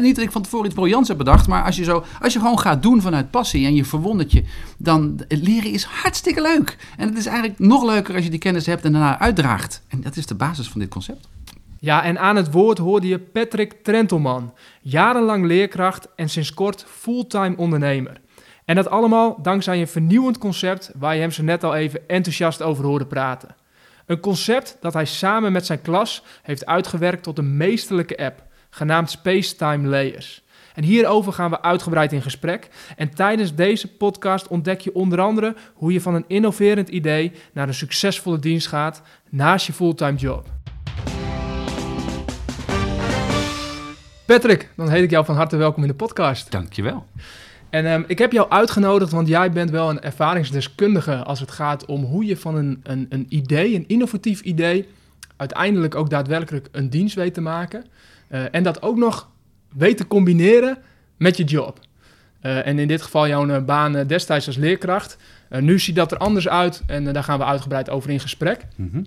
[0.00, 2.38] Niet dat ik van tevoren iets briljants heb bedacht, maar als je, zo, als je
[2.38, 4.44] gewoon gaat doen vanuit passie en je verwondert je,
[4.78, 6.76] dan leren is hartstikke leuk.
[6.96, 9.82] En het is eigenlijk nog leuker als je die kennis hebt en daarna uitdraagt.
[9.88, 11.28] En dat is de basis van dit concept.
[11.80, 17.56] Ja, en aan het woord hoorde je Patrick Trentelman, jarenlang leerkracht en sinds kort fulltime
[17.56, 18.20] ondernemer.
[18.64, 22.62] En dat allemaal dankzij een vernieuwend concept waar je hem zo net al even enthousiast
[22.62, 23.56] over hoorde praten.
[24.06, 29.10] Een concept dat hij samen met zijn klas heeft uitgewerkt tot een meesterlijke app, genaamd
[29.10, 30.42] Spacetime Layers.
[30.74, 32.68] En hierover gaan we uitgebreid in gesprek.
[32.96, 37.68] En tijdens deze podcast ontdek je onder andere hoe je van een innoverend idee naar
[37.68, 40.46] een succesvolle dienst gaat naast je fulltime job.
[44.26, 46.50] Patrick, dan heet ik jou van harte welkom in de podcast.
[46.50, 47.06] Dankjewel.
[47.70, 51.86] En um, ik heb jou uitgenodigd, want jij bent wel een ervaringsdeskundige als het gaat
[51.86, 54.88] om hoe je van een, een, een idee, een innovatief idee,
[55.36, 57.84] uiteindelijk ook daadwerkelijk een dienst weet te maken.
[58.30, 59.30] Uh, en dat ook nog
[59.76, 60.78] weet te combineren
[61.16, 61.80] met je job.
[62.42, 65.16] Uh, en in dit geval jouw uh, baan destijds als leerkracht.
[65.48, 68.66] nu ziet dat er anders uit en daar gaan we uitgebreid over in gesprek.
[68.76, 69.06] Mm -hmm.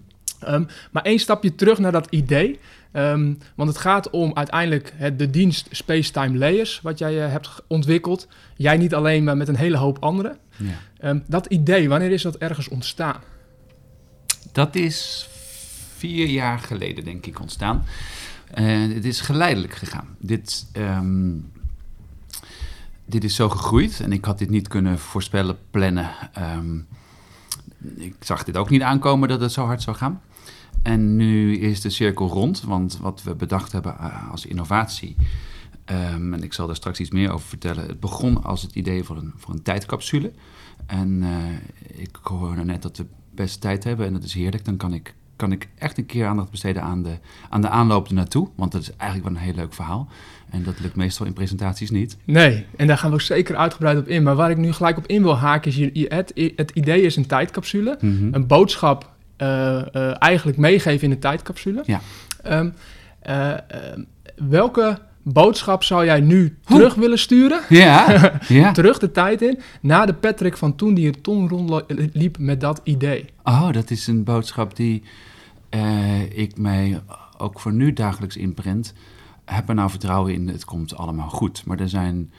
[0.54, 2.60] um, maar één stapje terug naar dat idee.
[2.94, 8.28] Um, want het gaat om uiteindelijk het, de dienst Spacetime Layers, wat jij hebt ontwikkeld.
[8.56, 10.38] Jij niet alleen, maar met een hele hoop anderen.
[10.58, 11.10] Ja.
[11.10, 13.22] Um, dat idee, wanneer is dat ergens ontstaan?
[14.52, 15.30] Dat is
[15.98, 17.86] vier jaar geleden, denk ik, ontstaan.
[18.60, 20.08] Uh, het is geleidelijk gegaan.
[20.20, 21.52] Dit, um,
[23.06, 26.10] dit is zo gegroeid en ik had dit niet kunnen voorspellen, plannen.
[27.96, 30.22] ik zag dit ook niet aankomen dat het zo hard zou gaan.
[30.82, 35.16] En nu is de cirkel rond, want wat we bedacht hebben uh, als innovatie,
[35.86, 37.88] um, en ik zal daar straks iets meer over vertellen.
[37.88, 40.32] Het begon als het idee voor een, voor een tijdcapsule.
[40.86, 44.66] En uh, ik hoorde net dat we best tijd hebben en dat is heerlijk.
[44.66, 47.18] Dan kan ik, kan ik echt een keer aandacht besteden aan de,
[47.50, 50.08] aan de aanloop ernaartoe, want dat is eigenlijk wel een heel leuk verhaal.
[50.50, 52.18] En dat lukt meestal in presentaties niet.
[52.24, 54.24] Nee, en daar gaan we ook zeker uitgebreid op in.
[54.24, 57.16] Maar waar ik nu gelijk op in wil haken is, je, het, het idee is
[57.16, 57.98] een tijdcapsule.
[58.02, 58.34] Mm -hmm.
[58.34, 59.48] Een boodschap uh,
[59.94, 61.84] uh, eigenlijk meegeven in de tijdcapsule.
[61.86, 62.02] Ja.
[62.50, 62.74] Um,
[63.30, 63.54] uh,
[64.36, 67.62] welke boodschap zou jij nu terug willen sturen?
[67.70, 68.72] Ja, ja.
[68.72, 72.82] terug de tijd in, naar de Patrick van toen die het ton rondliep met dat
[72.84, 73.26] idee.
[73.44, 75.04] Oh, dat is een boodschap die
[76.30, 77.02] ik mij
[77.38, 78.94] ook voor nu dagelijks inprent.
[79.46, 81.66] Heb er nou vertrouwen in, het komt allemaal goed.
[81.66, 82.32] Maar er zijn,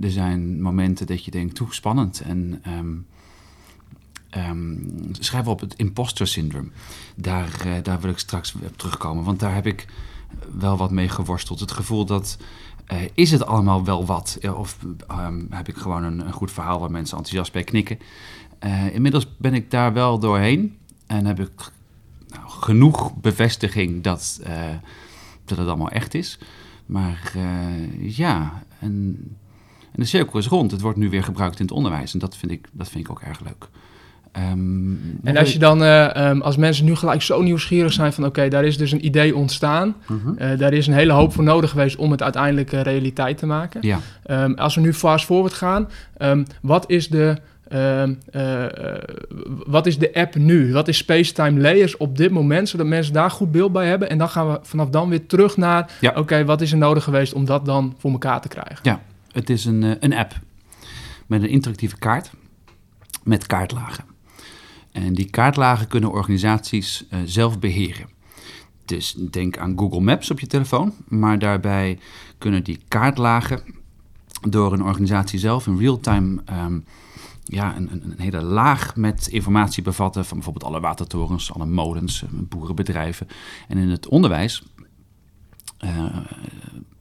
[0.00, 2.20] er zijn momenten dat je denkt, hoe spannend.
[2.20, 2.62] En...
[2.78, 3.06] Um,
[4.36, 6.72] Um, schrijven we op het imposter syndroom.
[7.16, 9.86] Daar, uh, daar wil ik straks op terugkomen, want daar heb ik
[10.58, 11.60] wel wat mee geworsteld.
[11.60, 12.38] Het gevoel dat,
[12.92, 14.38] uh, is het allemaal wel wat?
[14.56, 14.78] Of
[15.10, 17.98] um, heb ik gewoon een, goed verhaal waar mensen enthousiast bij knikken?
[18.92, 21.70] Inmiddels ben ik daar wel doorheen en heb ik
[22.60, 24.40] genoeg bevestiging dat,
[25.44, 26.38] dat het allemaal echt is.
[26.86, 27.32] Maar
[27.98, 29.18] ja, en,
[29.92, 30.70] en de cirkel is rond.
[30.70, 33.10] Het wordt nu weer gebruikt in het onderwijs en dat vind ik, dat vind ik
[33.10, 33.68] ook erg leuk.
[34.52, 38.24] Um, en als je dan, uh, um, als mensen nu gelijk zo nieuwsgierig zijn van
[38.24, 39.96] oké, okay, daar is dus een idee ontstaan.
[40.10, 40.52] Uh -huh.
[40.52, 43.80] uh, daar is een hele hoop voor nodig geweest om het uiteindelijk realiteit te maken.
[43.82, 44.00] Ja.
[44.26, 45.88] Um, als we nu fast forward gaan,
[46.62, 47.36] wat is de...
[49.66, 50.72] wat is de app nu?
[50.72, 54.10] Wat is Spacetime Layers op dit moment, zodat mensen daar goed beeld bij hebben?
[54.10, 56.10] En dan gaan we vanaf dan weer terug naar, ja.
[56.10, 58.78] oké, okay, wat is er nodig geweest om dat dan voor elkaar te krijgen?
[58.82, 60.32] Ja, het is een, een app
[61.26, 62.30] met een interactieve kaart
[63.22, 64.04] met kaartlagen.
[64.92, 68.08] En die kaartlagen kunnen organisaties uh, zelf beheren.
[68.84, 71.98] Dus denk aan Google Maps op je telefoon, maar daarbij
[72.38, 73.62] kunnen die kaartlagen
[74.48, 76.84] door een organisatie zelf in real-time um,
[77.44, 83.28] ja, een, een, hele laag met informatie bevatten van bijvoorbeeld alle watertorens, alle molens, boerenbedrijven.
[83.68, 84.62] En in het onderwijs
[85.84, 86.16] uh,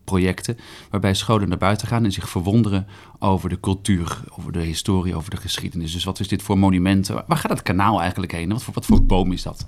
[0.03, 0.57] projecten
[0.89, 2.87] waarbij scholen naar buiten gaan en zich verwonderen
[3.19, 5.91] over de cultuur, over de historie, over de geschiedenis.
[5.91, 7.23] Dus wat is dit voor monumenten?
[7.27, 8.49] Waar gaat het kanaal eigenlijk heen?
[8.49, 9.65] Wat voor, wat voor boom is dat?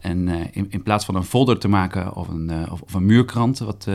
[0.00, 3.06] En uh, in, in, plaats van een folder te maken of een, of, of, een
[3.06, 3.88] muurkrant, wat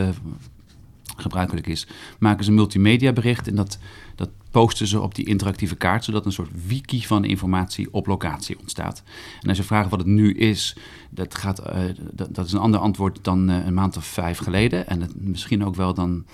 [1.16, 1.86] gebruikelijk is,
[2.18, 3.78] maken ze een multimedia bericht en dat,
[4.14, 8.58] dat posten ze op die interactieve kaart, zodat een soort wiki van informatie op locatie
[8.60, 9.02] ontstaat.
[9.40, 10.76] En als je vraagt wat het nu is,
[11.10, 11.82] dat, gaat, uh,
[12.12, 14.88] dat, dat, is een ander antwoord dan uh, een maand of vijf geleden.
[14.88, 16.26] En misschien ook wel dan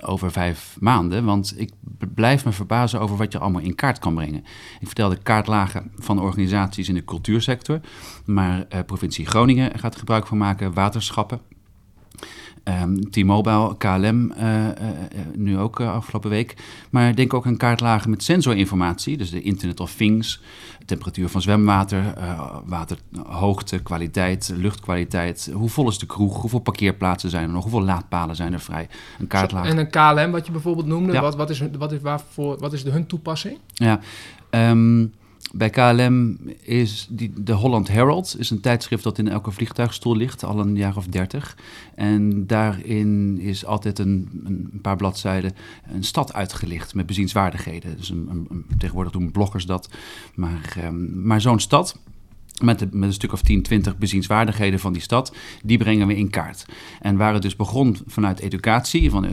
[0.00, 1.70] over vijf maanden, want ik
[2.14, 4.44] blijf me verbazen over wat je allemaal in kaart kan brengen.
[4.80, 7.80] Ik vertelde kaartlagen van organisaties in de cultuursector,
[8.24, 11.40] maar provincie Groningen gaat gebruik van maken, waterschappen.
[12.68, 14.96] Ehm, T-Mobile, KLM, eh, eh, eh,
[15.34, 16.56] nu ook afgelopen week.
[16.90, 20.40] Maar denk ook aan kaartlagen met sensorinformatie, dus de Internet of Things,
[20.86, 22.14] temperatuur van zwemwater,
[22.64, 25.50] waterhoogte, kwaliteit, luchtkwaliteit.
[25.52, 26.40] Hoe vol is de kroeg?
[26.40, 27.62] Hoeveel parkeerplaatsen zijn er nog?
[27.62, 28.88] Hoeveel laadpalen zijn er vrij?
[29.18, 29.66] Een kaartlaag.
[29.66, 32.84] En een KLM, wat je bijvoorbeeld noemde, wat, wat, is, wat, is, waarvoor, wat is
[32.84, 33.58] de hun toepassing?
[33.72, 34.00] Ja,
[34.50, 35.12] um,
[35.52, 40.44] bij KLM is die, de Holland Herald is een tijdschrift dat in elke vliegtuigstoel ligt,
[40.44, 41.56] al een jaar of dertig.
[41.94, 45.52] En daarin is altijd een, een, paar bladzijden
[45.92, 47.96] een stad uitgelicht met bezienswaardigheden.
[47.96, 49.88] Dus een, een, tegenwoordig doen bloggers dat.
[50.34, 51.98] Maar, um, maar zo'n stad
[52.60, 56.30] met, met, een stuk of 10, 20 bezienswaardigheden van die stad, die brengen we in
[56.30, 56.64] kaart.
[57.00, 59.30] En waar het dus begon vanuit educatie, van uh,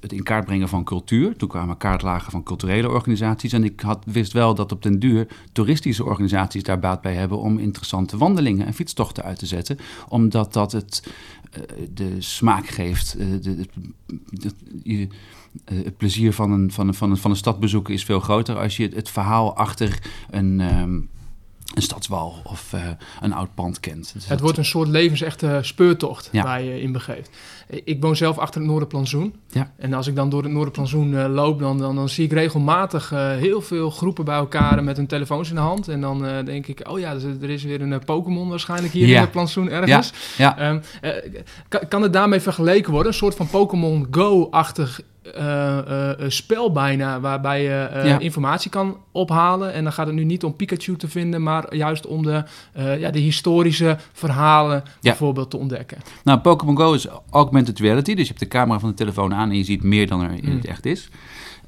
[0.00, 1.36] het in kaart brengen van cultuur.
[1.36, 3.52] Toen kwamen kaartlagen van culturele organisaties.
[3.52, 7.38] En ik had, wist wel dat op den duur toeristische organisaties daar baat bij hebben
[7.38, 9.78] om interessante wandelingen en fietstochten uit te zetten.
[10.08, 11.12] Omdat dat het
[11.56, 11.62] uh,
[11.94, 13.16] de smaak geeft.
[13.42, 13.66] De,
[15.64, 18.58] het plezier van een, van, een, van, een, van een stad bezoeken is veel groter
[18.58, 19.98] als je het, verhaal achter
[20.30, 20.60] een.
[20.60, 21.08] Um,
[21.74, 22.80] een stadswal of uh,
[23.20, 24.10] een oud pand kent.
[24.14, 27.30] Dus het wordt een soort levensechte speurtocht waar je in begeeft.
[27.84, 29.34] Ik woon zelf achter het Noorderplantsoen.
[29.50, 29.72] Ja.
[29.76, 33.12] En als ik dan door het Noorderplantsoen uh, loop, dan, dan, dan, zie ik regelmatig
[33.12, 35.88] uh, heel veel groepen bij elkaar met hun telefoons in de hand.
[35.88, 39.30] En dan denk ik, oh ja, er is weer een Pokémon waarschijnlijk hier in het
[39.30, 40.12] plantsoen ergens.
[40.36, 40.54] Ja.
[40.58, 40.70] Ja.
[40.70, 40.82] Um,
[41.68, 43.12] kan, kan het daarmee vergeleken worden?
[43.12, 45.00] Een soort van Pokémon Go-achtig
[45.38, 49.72] uh, spel bijna, waarbij je informatie kan ophalen.
[49.72, 52.44] En dan gaat het nu niet om Pikachu te vinden, maar juist om de,
[52.98, 55.98] ja, de historische verhalen bijvoorbeeld te ontdekken.
[56.24, 59.50] Nou, Pokémon Go is augmented reality, dus je hebt de camera van de telefoon aan
[59.50, 60.70] en je ziet meer dan er in het mm.
[60.70, 61.08] echt is.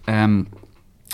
[0.05, 0.49] Um,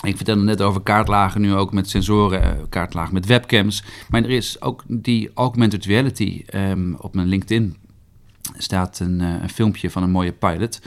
[0.03, 3.83] ik vertelde net over kaartlagen, nu ook met sensoren, kaartlagen met webcams.
[4.09, 6.43] Maar er is ook die augmented reality.
[6.55, 7.77] Um, op mijn LinkedIn
[8.57, 10.81] staat een, een filmpje van een mooie pilot.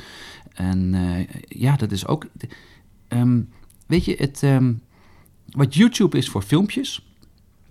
[0.57, 2.27] En uh, ja, dat is ook.
[3.09, 3.49] Um,
[3.87, 4.81] weet je, het, um,
[5.51, 7.05] wat YouTube is voor filmpjes.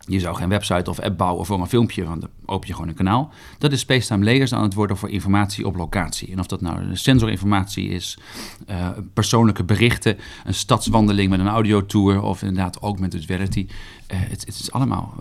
[0.07, 2.89] Je zou geen website of app bouwen voor een filmpje, want dan open je gewoon
[2.89, 3.33] een kanaal.
[3.57, 6.31] Dat is Spacetime Layers aan het worden voor informatie op locatie.
[6.31, 8.17] En of dat nou sensorinformatie is,
[8.69, 13.67] uh, persoonlijke berichten, een stadswandeling met een audiotour of inderdaad augmented reality.
[13.67, 15.13] Uh, het, het, is allemaal.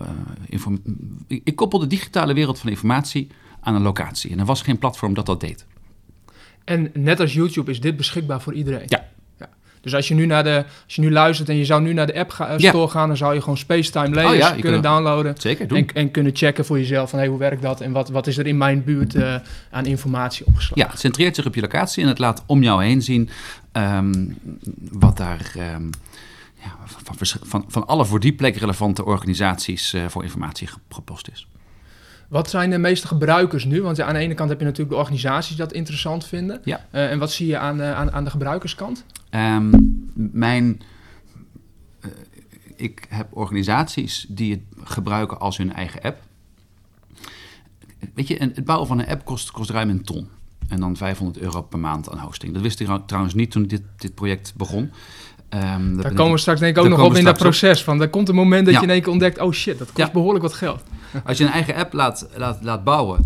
[1.27, 3.27] Ik koppel de digitale wereld van informatie
[3.59, 4.31] aan een locatie.
[4.31, 5.65] En er was geen platform dat dat deed.
[6.65, 8.85] En net als YouTube is dit beschikbaar voor iedereen.
[8.85, 9.05] Ja.
[9.39, 9.49] ja.
[9.81, 12.07] Dus als je, nu naar de, als je nu luistert en je zou nu naar
[12.07, 15.35] de app ga, store gaan, dan zou je gewoon Spacetime Layers oh, kunnen downloaden.
[15.37, 15.77] Zeker doen.
[15.77, 18.37] En, en, kunnen checken voor jezelf van hey, hoe werkt dat en wat, wat is
[18.37, 19.35] er in mijn buurt uh,
[19.71, 20.83] aan informatie opgeslagen.
[20.83, 23.29] Ja, het centreert zich op je locatie en het laat om jou heen zien
[23.73, 24.37] um,
[24.91, 25.53] wat daar.
[25.75, 25.89] Um,
[26.63, 31.47] ja, van, van, van alle voor die plek relevante organisaties uh, voor informatie gepost is.
[32.27, 33.81] Wat zijn de meeste gebruikers nu?
[33.81, 36.61] Want aan de ene kant heb je natuurlijk de organisaties die dat interessant vinden.
[36.63, 36.85] Ja.
[36.91, 39.05] Uh, en wat zie je aan, uh, aan, aan de gebruikerskant?
[39.31, 39.71] Um,
[40.13, 40.81] mijn,
[42.05, 42.11] uh,
[42.75, 46.17] ik heb organisaties die het gebruiken als hun eigen app.
[48.13, 50.27] Weet je, het bouwen van een app kost, kost ruim een ton.
[50.67, 52.53] En dan 500 euro per maand aan hosting.
[52.53, 54.91] Dat wist ik trouwens niet toen dit, dit project begon.
[55.49, 57.83] Um, daar komen we straks denk ik ook nog op in dat proces.
[57.83, 59.39] Van, er komt een moment dat je in één keer ontdekt...
[59.39, 60.83] oh shit, dat kost behoorlijk wat geld.
[61.25, 63.25] Als je een eigen app laat, laat, laat bouwen...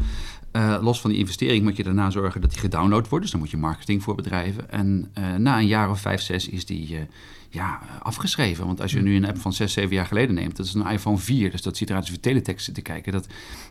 [0.52, 3.24] Uh, los van die investering moet je daarna zorgen dat die gedownload wordt.
[3.24, 4.72] Dus dan moet je marketing voor bedrijven.
[4.72, 6.92] En uh, na een jaar of vijf, zes is die...
[6.92, 7.00] Uh,
[7.50, 8.66] ja, afgeschreven.
[8.66, 10.88] Want als je nu een app van 6, 7 jaar geleden neemt, dat is een
[10.88, 11.52] iPhone 4.
[11.52, 13.12] Dus dat ziet eruit als je teletext te kijken.
[13.12, 13.28] Dat,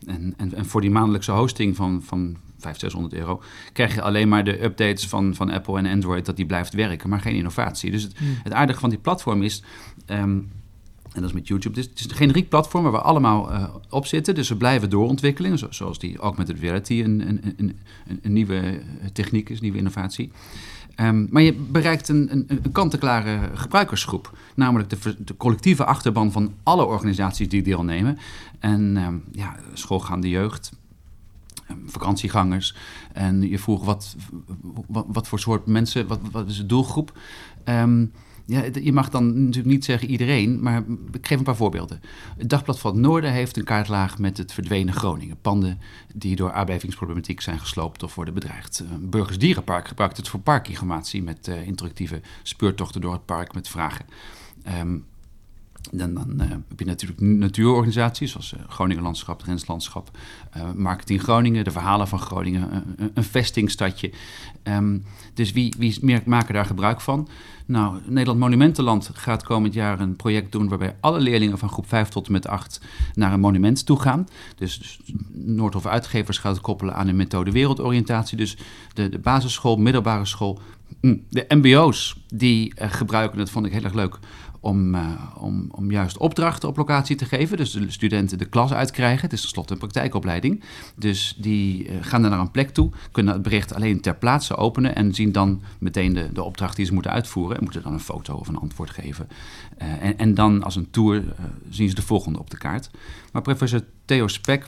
[0.06, 3.42] en, en, en, voor die maandelijkse hosting van, van 500, 600 euro,
[3.72, 7.08] krijg je alleen maar de updates van, van Apple en Android, dat die blijft werken,
[7.08, 7.90] maar geen innovatie.
[7.90, 9.62] Dus het, het aardige van die platform is.
[10.06, 10.50] Um,
[11.18, 11.80] en dat is met YouTube.
[11.80, 14.34] Het is, een generiek platform waar we allemaal uh, op zitten.
[14.34, 15.74] Dus we blijven doorontwikkelen.
[15.74, 17.78] Zoals die augmented reality een, een, een,
[18.22, 18.80] een nieuwe
[19.12, 20.30] techniek is, nieuwe innovatie.
[21.00, 24.38] Um, maar je bereikt een, een, kant-en-klare gebruikersgroep.
[24.54, 28.18] Namelijk de, collectieve achterban van alle organisaties die deelnemen.
[28.58, 30.72] En um, ja, schoolgaande jeugd,
[31.70, 32.74] um, vakantiegangers.
[33.12, 34.16] En je vroeg wat,
[34.86, 37.18] wat, voor soort mensen, wat, wat is de doelgroep?
[38.50, 42.00] Ja, je mag dan natuurlijk niet zeggen iedereen, maar ik geef een paar voorbeelden.
[42.36, 45.40] Het Dagblad van het Noorden heeft een kaartlaag met het verdwenen Groningen.
[45.40, 45.78] Panden
[46.14, 48.82] die door aardbevingsproblematiek zijn gesloopt of worden bedreigd.
[48.82, 53.68] Uh, Burgers Dierenpark gebruikt het voor parkinformatie met uh, interactieve speurtochten door het park met
[53.68, 54.06] vragen.
[54.80, 55.04] Um,
[55.90, 60.18] Dan, dan eh, heb je natuurlijk natuurorganisaties zoals uh, Groningen Landschap, Grenslandschap,
[60.56, 64.12] uh, Marketing Groningen, de verhalen van Groningen, een vestingstadje.
[64.62, 65.04] Um,
[65.34, 67.28] dus wie, wie maken daar gebruik van?
[67.68, 72.08] Nou, Nederland Monumentenland gaat komend jaar een project doen waarbij alle leerlingen van groep 5
[72.08, 72.80] tot en met 8
[73.14, 74.26] naar een monument toe gaan.
[74.56, 75.00] Dus, dus
[75.32, 78.36] Noordhof Uitgevers gaat het koppelen aan een methode wereldoriëntatie.
[78.36, 78.56] Dus
[78.94, 80.60] de, de basisschool, middelbare school,
[81.00, 84.18] mm, de MBO's die gebruiken, dat vond ik heel erg leuk,
[84.68, 87.56] om, uh, om, om juist opdrachten op locatie te geven.
[87.56, 89.20] Dus de studenten de klas uitkrijgen.
[89.20, 90.62] Het is tenslotte een praktijkopleiding.
[90.96, 94.56] Dus die uh, gaan dan naar een plek toe, kunnen het bericht alleen ter plaatse
[94.56, 97.56] openen en zien dan meteen de, de opdracht die ze moeten uitvoeren.
[97.56, 99.28] En moeten dan een foto of een antwoord geven.
[99.82, 101.24] Uh, en, en dan als een tour
[101.70, 102.90] zien ze de volgende op de kaart.
[103.32, 104.66] Maar professor Theo Spek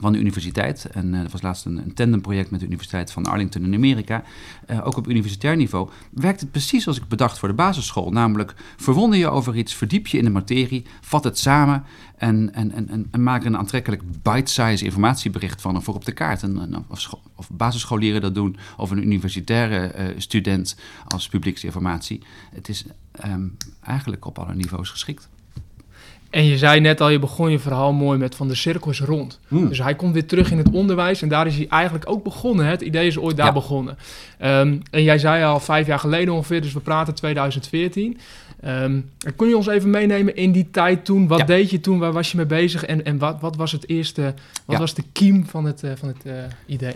[0.00, 0.84] van de universiteit.
[0.84, 4.22] En uh, er was laatst een, een tandemproject met de Universiteit van Arlington in Amerika.
[4.70, 8.10] Uh, ook op universitair niveau werkt het precies zoals ik bedacht voor de basisschool.
[8.10, 11.84] Namelijk, verwonder je over iets, verdiep je in de materie, vat het samen
[12.16, 16.42] en, en, en, en maak een aantrekkelijk bite-size informatiebericht van voor op de kaart.
[16.42, 20.76] En, of, of, basisscholieren dat doen, of een universitaire student
[21.06, 22.22] als publieksinformatie.
[22.54, 22.84] Het is
[23.24, 25.28] um, eigenlijk op alle niveaus geschikt.
[26.36, 29.40] En je zei net al, je begon je verhaal mooi met van de cirkels rond.
[29.48, 29.68] Hmm.
[29.68, 32.64] Dus hij komt weer terug in het onderwijs en daar is hij eigenlijk ook begonnen.
[32.64, 32.70] Hè?
[32.70, 33.96] Het idee is ooit daar begonnen.
[34.42, 38.18] Um, en jij zei al vijf jaar geleden ongeveer, dus we praten 2014.
[38.64, 41.26] Um, kun je ons even meenemen in die tijd toen?
[41.26, 41.98] Wat deed je toen?
[41.98, 42.84] Waar was je mee bezig?
[42.84, 46.08] En, en wat, wat was het eerste, wat was de kiem van het, uh, van
[46.08, 46.32] het uh,
[46.66, 46.94] idee?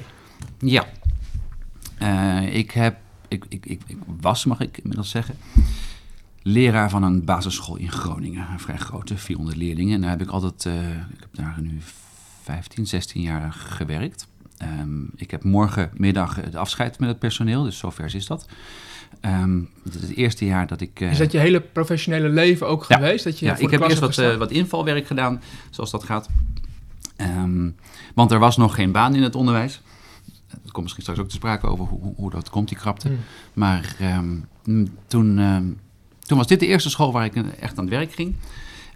[0.59, 0.87] Ja,
[2.03, 2.97] uh, ik heb,
[3.29, 5.35] ik, ik, ik, ik was, mag ik inmiddels zeggen
[6.43, 8.47] leraar van een basisschool in Groningen.
[8.53, 9.95] Een vrij grote, 400 leerlingen.
[9.95, 11.79] En daar heb ik altijd, uh, ik heb daar nu
[12.43, 14.29] 15, 16 jaar gewerkt.
[14.63, 18.47] Um, ik heb morgenmiddag het afscheid met het personeel, dus zover is dat.
[19.21, 21.01] Um, het is het eerste jaar dat ik...
[21.01, 23.25] Uh, is dat je hele professionele leven ook ja, geweest?
[23.25, 26.29] Dat je ja, ik heb eerst wat, uh, wat invalwerk gedaan, zoals dat gaat.
[27.17, 27.77] Um,
[28.15, 29.81] want er was nog geen baan in het onderwijs.
[30.49, 33.09] Er komt misschien straks ook te sprake over hoe, hoe dat komt, die krapte.
[33.09, 33.19] Hmm.
[33.53, 33.97] Maar
[35.07, 35.39] toen
[36.31, 38.35] toen was dit de eerste school waar ik echt aan het werk ging.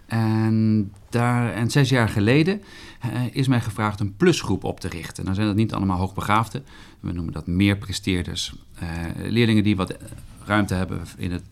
[0.05, 2.61] En, daar, en zes jaar geleden
[3.05, 5.23] uh, is mij gevraagd een plusgroep op te richten.
[5.23, 6.65] Nou zijn dat niet allemaal hoogbegaafden.
[6.99, 8.55] We noemen dat meer presteerders.
[8.83, 8.89] Uh,
[9.29, 9.97] leerlingen die wat
[10.45, 11.43] ruimte hebben in het,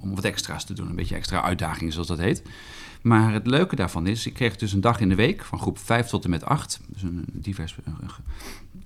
[0.00, 0.88] om, wat extra's te doen.
[0.88, 2.42] Een beetje extra uitdagingen, zoals dat heet.
[3.02, 5.78] Maar het leuke daarvan is, ik kreeg dus een dag in de week van groep
[5.78, 6.80] 5 tot en met 8.
[6.86, 7.76] Dus een divers...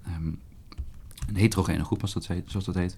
[0.07, 0.39] Um,
[1.29, 2.97] een heterogene groep, als dat heet, zoals dat heet.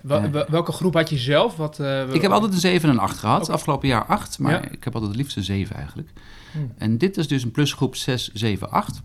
[0.00, 1.56] Wel, uh, welke groep had je zelf?
[1.56, 3.42] Wat, uh, ik heb altijd een 7 en een 8 gehad.
[3.42, 3.54] Okay.
[3.54, 4.70] Afgelopen jaar 8, maar ja.
[4.70, 6.10] ik heb altijd het liefst een 7 eigenlijk.
[6.52, 6.72] Hmm.
[6.78, 9.02] En dit is dus een plusgroep 6, 7, 8.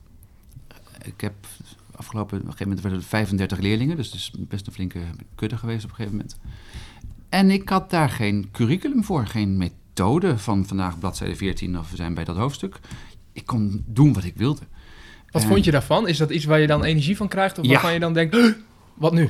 [1.01, 1.34] Ik heb
[1.96, 5.00] afgelopen, op een gegeven moment werden er 35 leerlingen, dus het is best een flinke
[5.36, 6.38] kudde geweest op een gegeven moment.
[7.30, 11.96] En ik had daar geen curriculum voor, geen methode van vandaag bladzijde 14 of we
[11.96, 12.80] zijn bij dat hoofdstuk.
[13.32, 14.62] Ik kon doen wat ik wilde.
[15.31, 16.07] Wat en, vond je daarvan?
[16.07, 17.71] Is dat iets waar je dan energie van krijgt of ja.
[17.71, 18.53] waarvan je dan denkt, huh,
[18.93, 19.29] wat nu?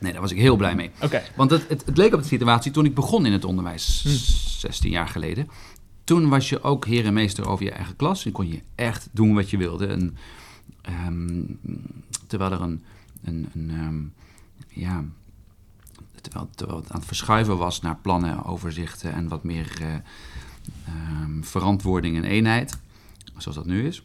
[0.00, 0.90] Nee, daar was ik heel blij mee.
[1.00, 1.22] Okay.
[1.36, 4.08] Want het, het, het, leek op de situatie toen ik begon in het onderwijs, hm.
[4.58, 5.48] 16 jaar geleden.
[6.04, 9.08] Toen was je ook heer en meester over je eigen klas en kon je echt
[9.12, 9.86] doen wat je wilde.
[9.86, 10.16] En,
[11.06, 11.58] um,
[12.26, 12.84] terwijl er een,
[13.24, 14.12] een, een um,
[14.68, 15.04] ja,
[16.20, 19.94] terwijl, terwijl het aan het verschuiven was naar plannen, overzichten en wat meer uh,
[21.22, 22.78] um, verantwoording en eenheid,
[23.36, 24.02] zoals dat nu is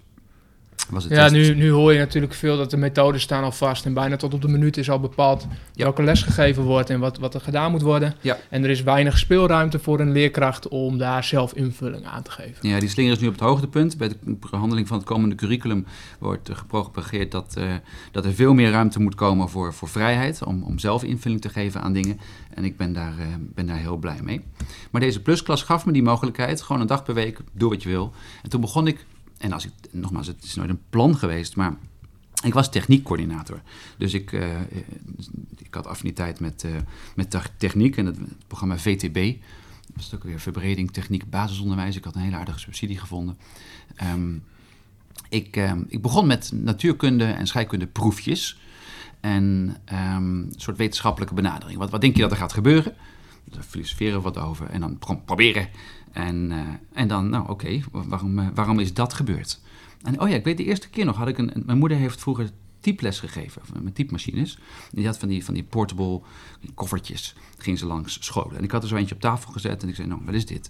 [1.10, 3.86] ja, nu, nu hoor je natuurlijk veel dat de methoden staan al vast.
[3.86, 5.84] En bijna tot op de minuut is al bepaald ja.
[5.84, 8.16] welke les gegeven wordt en wat, wat er gedaan moet worden.
[8.22, 8.38] Ja.
[8.50, 12.70] En er is weinig speelruimte voor een leerkracht om daar zelf invulling aan te geven.
[12.70, 13.98] Ja, die slinger is nu op het hoogtepunt.
[13.98, 15.86] Bij de behandeling van het komende curriculum
[16.20, 17.64] wordt gepropageerd dat, uh,
[18.12, 20.44] dat er veel meer ruimte moet komen voor, voor vrijheid.
[20.44, 22.20] Om, om zelf invulling te geven aan dingen.
[22.54, 24.42] En ik ben daar, uh, ben daar heel blij mee.
[24.92, 26.62] Maar deze plusklas gaf me die mogelijkheid.
[26.62, 28.14] Gewoon een dag per week, doe wat je wil.
[28.44, 29.06] En toen begon ik
[29.44, 31.78] en als ik, nogmaals, het is nooit een plan geweest, maar
[32.44, 33.62] ik was techniekcoördinator.
[33.98, 34.62] Dus ik, uh,
[35.58, 36.72] ik had affiniteit met, uh,
[37.16, 39.42] met techniek en het, programma VTB.
[39.82, 41.96] Dat was ook weer verbreding techniek basisonderwijs.
[41.96, 43.38] Ik had een hele aardige subsidie gevonden.
[44.14, 44.44] Um,
[45.30, 48.60] ik, um, ik begon met natuurkunde en scheikunde proefjes.
[49.20, 51.80] En um, een soort wetenschappelijke benadering.
[51.80, 52.96] Wat, wat denk je dat er gaat gebeuren?
[53.44, 54.70] Daar filosoferen wat over.
[54.70, 55.70] En dan pro proberen
[56.14, 56.60] en, uh,
[56.94, 59.60] en dan, nou oké, waarom, uh, waarom is dat gebeurd?
[60.02, 62.20] En oh ja, ik weet de eerste keer nog, had ik een, mijn moeder heeft
[62.20, 64.60] vroeger typles gegeven met typemachines.
[64.92, 66.22] Die had van die, van die portable
[66.74, 68.58] koffertjes, ging ze langs scholen.
[68.58, 70.46] En ik had er zo eentje op tafel gezet en ik zei, nou, wat is
[70.46, 70.70] dit?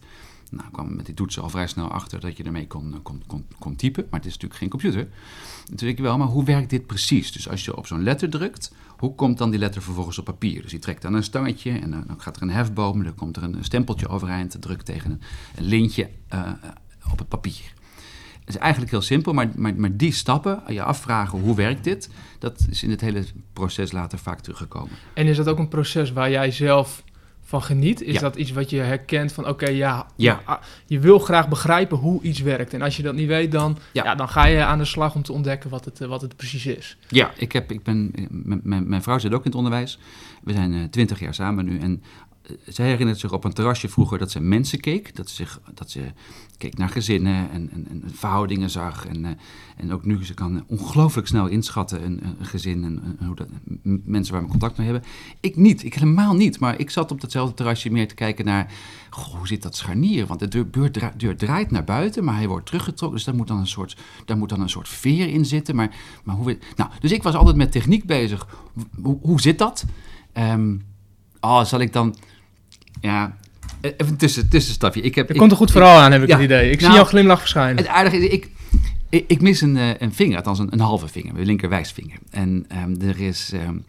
[0.56, 3.46] Nou, kwam met die toetsen al vrij snel achter dat je ermee kon, kon, kon,
[3.60, 4.04] kon typen.
[4.10, 5.08] Maar het is natuurlijk geen computer.
[5.70, 7.32] En toen ik wel, maar hoe werkt dit precies?
[7.32, 10.62] Dus als je op zo'n letter drukt, hoe komt dan die letter vervolgens op papier?
[10.62, 13.04] Dus die trekt dan een stangetje en dan gaat er een hefboom.
[13.04, 15.22] Dan komt er een stempeltje overeind, drukt tegen een,
[15.56, 16.52] een lintje uh,
[17.12, 17.74] op het papier.
[18.40, 22.10] Het is eigenlijk heel simpel, maar, maar, maar die stappen, je afvragen hoe werkt dit,
[22.40, 24.92] dat is in het hele proces later vaak teruggekomen.
[25.14, 27.04] En is dat ook een proces waar jij zelf
[27.54, 28.02] van geniet?
[28.02, 31.98] Is dat iets wat je herkent van oké, ja, ja, ah, je wil graag begrijpen
[31.98, 32.74] hoe iets werkt.
[32.74, 34.16] En als je dat niet weet, dan, ja.
[34.16, 36.98] dan ga je aan de slag om te ontdekken wat het, wat het precies is.
[37.08, 38.12] Ja, ik heb, ik ben,
[38.64, 40.00] mijn, mijn vrouw zit ook in het onderwijs.
[40.44, 41.80] We zijn eh, twintig jaar samen nu.
[41.80, 42.04] En
[42.68, 45.16] zij herinnert zich op een terrasje vroeger dat ze mensen keek.
[45.16, 46.02] Dat ze, zich, dat ze
[46.58, 49.06] keek naar gezinnen en, en, en verhoudingen zag.
[49.08, 49.30] En, uh,
[49.78, 53.48] en ook nu, ze kan ongelooflijk snel inschatten een, een gezin en, hoe dat,
[54.04, 55.10] mensen waar we contact mee hebben.
[55.40, 56.60] Ik niet, ik helemaal niet.
[56.60, 58.74] Maar ik zat op datzelfde terrasje meer te kijken naar,
[59.10, 60.26] goh, hoe zit dat scharnier?
[60.26, 63.18] Want de deur, deur draait naar buiten, maar hij wordt teruggetrokken.
[63.18, 65.76] Dus daar moet dan een soort, daar moet dan een soort veer in zitten.
[65.76, 68.48] Maar, maar hoe, nou, dus ik was altijd met techniek bezig.
[69.02, 69.86] Hoe, hoe zit dat?
[70.34, 70.82] Um,
[71.64, 72.16] zal ik dan
[73.02, 73.38] ja,
[73.82, 75.02] even een tussen, tussenstapje.
[75.02, 76.66] Ik heb, er komt een goed verhaal aan, heb ik het idee.
[76.66, 77.78] Ik zie nou, jouw glimlach verschijnen.
[77.78, 78.50] Het aardige is, ik,
[79.28, 82.18] ik, mis een, eh, een vinger, althans een, een halve vinger, mijn linkerwijsvinger.
[82.30, 83.86] En um, er is um,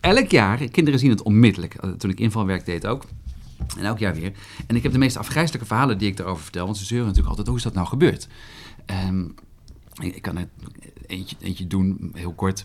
[0.00, 3.04] elk jaar, kinderen zien het onmiddellijk, eh, toen ik invalwerk deed ook.
[3.78, 4.32] En elk jaar weer.
[4.66, 6.64] En ik heb de meest afgrijzelijke verhalen die ik daarover vertel.
[6.64, 8.28] Want ze zeuren natuurlijk altijd, hoe is dat nou gebeurd?
[9.06, 9.34] Um,
[10.02, 10.48] ik, ik, kan er
[11.06, 12.64] eentje, eentje doen, heel kort.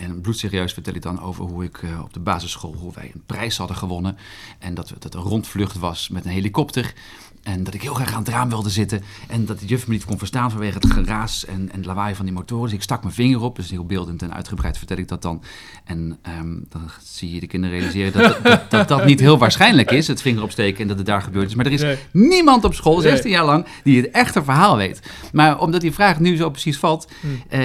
[0.00, 3.22] En bloedserieus vertel ik dan over hoe ik uh, op de basisschool, hoe wij een
[3.26, 4.16] prijs hadden gewonnen.
[4.58, 6.94] En dat, dat een rondvlucht was met een helikopter.
[7.42, 9.02] En dat ik heel graag aan het raam wilde zitten.
[9.28, 12.14] En dat de juf me niet kon verstaan vanwege het geraas en, en het lawaai
[12.14, 12.64] van die motoren.
[12.64, 13.56] Dus ik stak mijn vinger op.
[13.56, 15.42] Dus heel beeldend en uitgebreid vertel ik dat dan.
[15.84, 19.90] En um, dan zie je de kinderen realiseren dat dat, dat, dat, niet heel waarschijnlijk
[19.90, 20.06] is.
[20.06, 21.54] Het vinger opsteken en dat het daar gebeurd is.
[21.54, 25.00] Maar er is niemand op school, 16 jaar lang, die het echte verhaal weet.
[25.32, 27.08] Maar omdat die vraag nu zo precies valt.
[27.50, 27.64] Uh,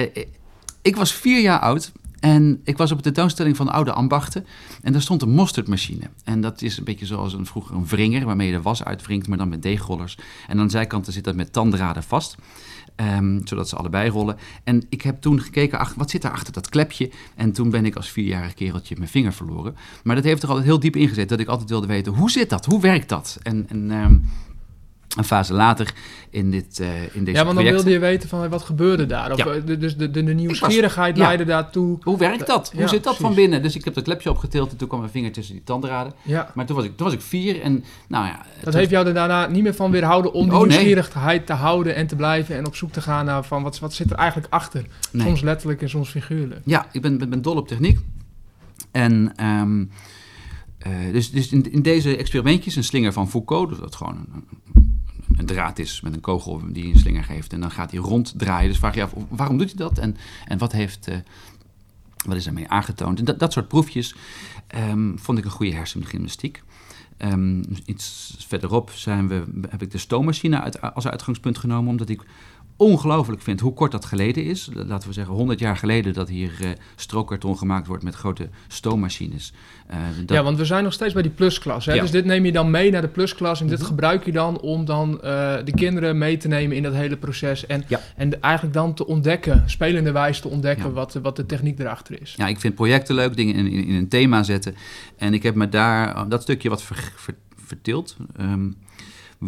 [0.82, 4.46] ik was vier jaar oud en ik was op de tentoonstelling van oude ambachten
[4.82, 6.10] en daar stond een mosterdmachine.
[6.24, 9.28] En dat is een beetje zoals een, vroeger een wringer, waarmee je de was uitwringt,
[9.28, 10.18] maar dan met deegrollers.
[10.46, 12.36] En aan de zijkanten zit dat met tanddraden vast.
[13.18, 14.36] Um, zodat ze allebei rollen.
[14.64, 17.10] En ik heb toen gekeken, wat zit daar achter dat klepje?
[17.34, 19.76] En toen ben ik als vierjarig kereltje mijn vinger verloren.
[20.04, 22.50] Maar dat heeft er altijd heel diep ingezet, dat ik altijd wilde weten, hoe zit
[22.50, 22.64] dat?
[22.64, 23.38] Hoe werkt dat?
[23.42, 24.28] En, en um,
[25.16, 25.92] een fase later
[26.30, 29.32] in, dit, uh, in deze Ja, want dan wilde je weten van wat gebeurde daar.
[29.32, 29.46] Of, ja.
[29.46, 31.98] Eh, dus de, de, de nieuwsgierigheid leidde daartoe.
[32.02, 32.72] Hoe werkt dat?
[32.76, 33.62] Hoe zit dat van binnen?
[33.62, 36.12] Dus ik heb dat klepje opgetild en toen kwam mijn vinger tussen die tandraden.
[36.22, 36.50] Ja.
[36.54, 38.40] Maar toen was, ik, toen was ik vier en nou ja...
[38.62, 41.94] Dat heeft jou er daarna niet meer van weerhouden om die oh, nieuwsgierigheid te houden
[41.94, 44.52] en te blijven en op zoek te gaan naar van wat, wat zit er eigenlijk
[44.52, 44.86] achter?
[45.16, 46.60] Soms letterlijk en soms figuurlijk.
[46.64, 47.98] Ja, ik ben, ben, ben dol op techniek.
[48.90, 49.32] En...
[49.44, 49.90] Um,
[50.86, 54.44] uh, dus dus in, in, deze experimentjes, een slinger van Foucault, dus dat gewoon een,
[55.36, 57.52] een draad is met een kogel die een slinger geeft.
[57.52, 58.68] En dan gaat hij ronddraaien.
[58.68, 59.98] Dus vraag je af, waarom doet hij dat?
[59.98, 61.16] En, en wat, heeft, uh,
[62.26, 63.18] wat is ermee aangetoond?
[63.18, 64.14] En dat, dat soort proefjes
[64.76, 66.62] um, vond ik een goede hersengymnastiek.
[67.18, 72.22] Um, iets verderop zijn we, heb ik de stoommachine uit, als uitgangspunt genomen, omdat ik
[72.76, 74.68] ongelooflijk vind hoe kort dat geleden is.
[74.72, 79.52] Laten we zeggen 100 jaar geleden dat hier uh, strookkarton gemaakt wordt met grote stoommachines.
[79.90, 80.36] Uh, dat...
[80.36, 81.86] Ja, want we zijn nog steeds bij die plusklas.
[81.86, 81.92] Hè?
[81.92, 82.00] Ja.
[82.00, 83.86] Dus dit neem je dan mee naar de plusklas en dit mhm.
[83.86, 85.20] gebruik je dan om dan uh,
[85.64, 87.66] de kinderen mee te nemen in dat hele proces.
[87.66, 88.00] En, ja.
[88.16, 92.34] en eigenlijk dan te ontdekken, spelende wijze te ontdekken wat, wat de techniek erachter is.
[92.36, 94.74] Ja, ik vind projecten leuk, dingen in, in, in een thema zetten.
[95.16, 97.34] En ik heb me daar dat stukje wat ver, ver,
[97.66, 98.16] vertild.
[98.40, 98.76] Um,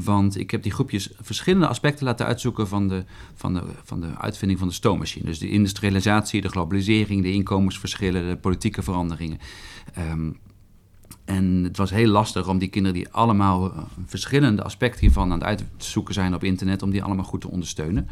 [0.04, 4.16] want ik heb die groepjes verschillende aspecten laten uitzoeken van de, van de, van de
[4.16, 5.24] uitvinding van de stoommachine.
[5.24, 9.38] Dus de industrialisatie, de globalisering, de inkomensverschillen, de politieke veranderingen.
[9.98, 10.36] Um,
[11.28, 15.38] en het was heel lastig om die kinderen die allemaal eh, verschillende aspecten hiervan aan
[15.38, 18.08] het uitzoeken zijn op internet, om die allemaal goed te ondersteunen.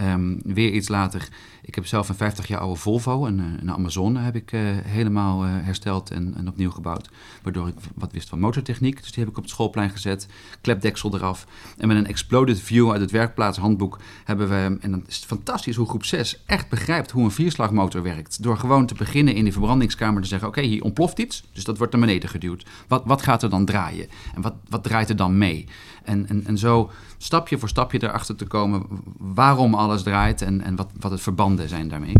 [0.00, 1.28] Um, weer iets later,
[1.62, 4.60] ik heb zelf een 50 jaar oude Volvo, een, eh, een Amazone heb ik uh,
[4.84, 7.08] helemaal uh, hersteld en, en, opnieuw gebouwd.
[7.42, 10.26] Waardoor ik wat wist van motortechniek, dus die heb ik op het schoolplein gezet,
[10.60, 11.46] klepdeksel eraf.
[11.78, 15.76] En met een exploded view uit het werkplaatshandboek hebben we, en dan is het fantastisch
[15.76, 18.42] hoe groep 6 echt begrijpt hoe een vierslagmotor werkt.
[18.42, 21.78] Door gewoon te beginnen in die verbrandingskamer te zeggen, oké, hier ontploft iets, dus dat
[21.78, 22.66] wordt naar beneden geduwd.
[22.88, 24.08] Wat, wat gaat er dan draaien?
[24.34, 25.68] En wat, wat draait er dan mee?
[26.04, 28.86] En, en, en zo stapje voor stapje erachter te komen
[29.18, 32.14] waarom alles draait en, en wat, wat het verbanden zijn daarmee.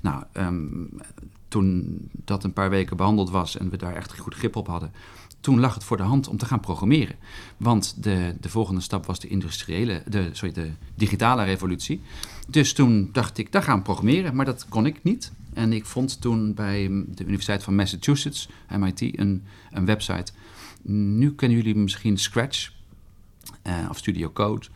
[0.00, 0.88] Nou, um,
[1.48, 4.92] toen dat een paar weken behandeld was en we daar echt goed grip op hadden,
[5.40, 7.16] toen lag het voor de hand om te gaan programmeren.
[7.56, 12.00] Want de, de volgende stap was de industriële, de, sorry, de digitale revolutie.
[12.48, 15.32] Dus toen dacht ik, daar gaan we programmeren, maar dat kon ik niet.
[15.52, 20.32] En ik vond toen bij de Universiteit van Massachusetts, MIT, een, een website.
[20.82, 22.70] Nu kennen jullie misschien Scratch
[23.62, 24.66] eh, of Studio Code.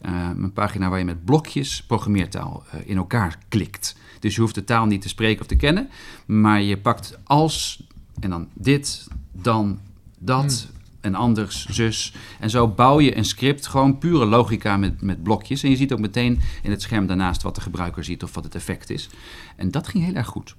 [0.00, 3.96] Eh, een pagina waar je met blokjes programmeertaal eh, in elkaar klikt.
[4.20, 5.90] Dus je hoeft de taal niet te spreken of te kennen,
[6.26, 7.86] maar je pakt als
[8.20, 9.80] en dan dit, dan
[10.18, 10.68] dat
[11.00, 12.14] en anders, zus.
[12.40, 15.62] En zo bouw je een script, gewoon pure logica met, met blokjes.
[15.62, 18.44] En je ziet ook meteen in het scherm daarnaast wat de gebruiker ziet of wat
[18.44, 19.08] het effect is.
[19.56, 20.54] En dat ging heel erg goed.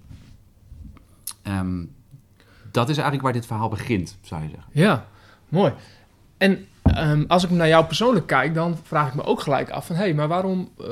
[1.41, 1.83] Ehm,
[2.71, 4.69] dat is eigenlijk waar dit verhaal begint, zou je zeggen.
[4.71, 5.07] Ja,
[5.49, 5.73] mooi.
[6.37, 9.85] En ehm, als ik naar jou persoonlijk kijk, dan vraag ik me ook gelijk af
[9.85, 9.95] van...
[9.95, 10.85] hé, hey, maar waarom, eh,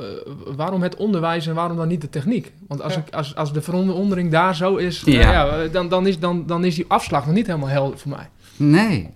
[0.56, 2.52] waarom het onderwijs en waarom dan niet de techniek?
[2.68, 3.00] Want als, Ja.
[3.06, 5.12] ik, als, als de verondering daar zo is, Ja.
[5.20, 5.22] eh,
[5.64, 8.28] ja, dan, dan, is, dan, dan is die afslag nog niet helemaal helder voor mij.
[8.56, 9.10] Nee.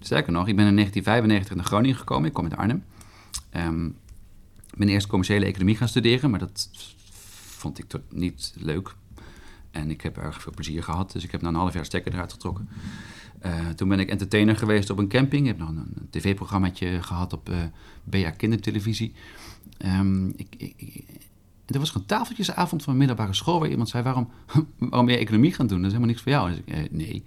[0.00, 2.26] Sterker nog, ik ben in 1995 naar Groningen gekomen.
[2.28, 2.84] Ik kom uit Arnhem.
[3.50, 3.86] Ehm,
[4.70, 6.68] ik ben eerst commerciële economie gaan studeren, maar dat
[7.44, 8.94] vond ik tot niet leuk.
[9.70, 12.12] En ik heb erg veel plezier gehad, dus ik heb na een half jaar stekker
[12.12, 12.68] eruit getrokken.
[13.46, 15.42] Eh, toen ben ik entertainer geweest op een camping.
[15.42, 17.56] Ik heb nog een, een tv-programmaatje gehad op eh
[18.04, 19.12] BA Kindertelevisie.
[19.78, 21.04] Ehm, ik, ik,
[21.66, 24.30] er was gewoon tafeltjesavond van een middelbare school waar iemand zei: waarom,
[24.78, 25.82] waarom je economie gaan doen?
[25.82, 26.50] Dat is helemaal niks voor jou.
[26.50, 27.24] Dus eh, nee.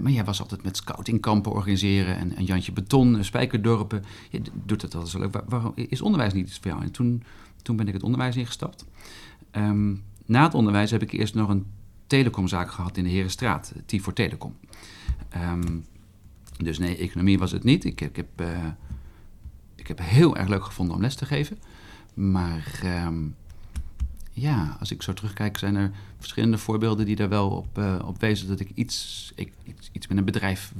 [0.00, 4.04] Maar jij was altijd met scoutingkampen organiseren en, en Jantje Beton, Spijkerdorpen.
[4.30, 5.32] Je doet dat altijd zo leuk.
[5.32, 6.82] Waar- waarom is onderwijs niet iets voor jou?
[6.82, 7.22] En toen,
[7.62, 8.84] toen ben ik het onderwijs ingestapt.
[9.50, 9.94] Ehm,
[10.26, 11.66] na het onderwijs heb ik eerst nog een
[12.06, 14.54] telecomzaak gehad in de Herenstraat, T voor Telecom.
[15.30, 15.78] Ehm,
[16.56, 17.84] dus nee, economie was het niet.
[17.84, 18.66] Ik, ik, heb, eh,
[19.74, 21.58] ik heb heel erg leuk gevonden om les te geven.
[22.14, 23.18] Maar ehm,
[24.32, 28.48] ja, als ik zo terugkijk, zijn er verschillende voorbeelden die daar wel op, op wezen
[28.48, 30.72] dat ik iets, ik, iets, iets met een bedrijf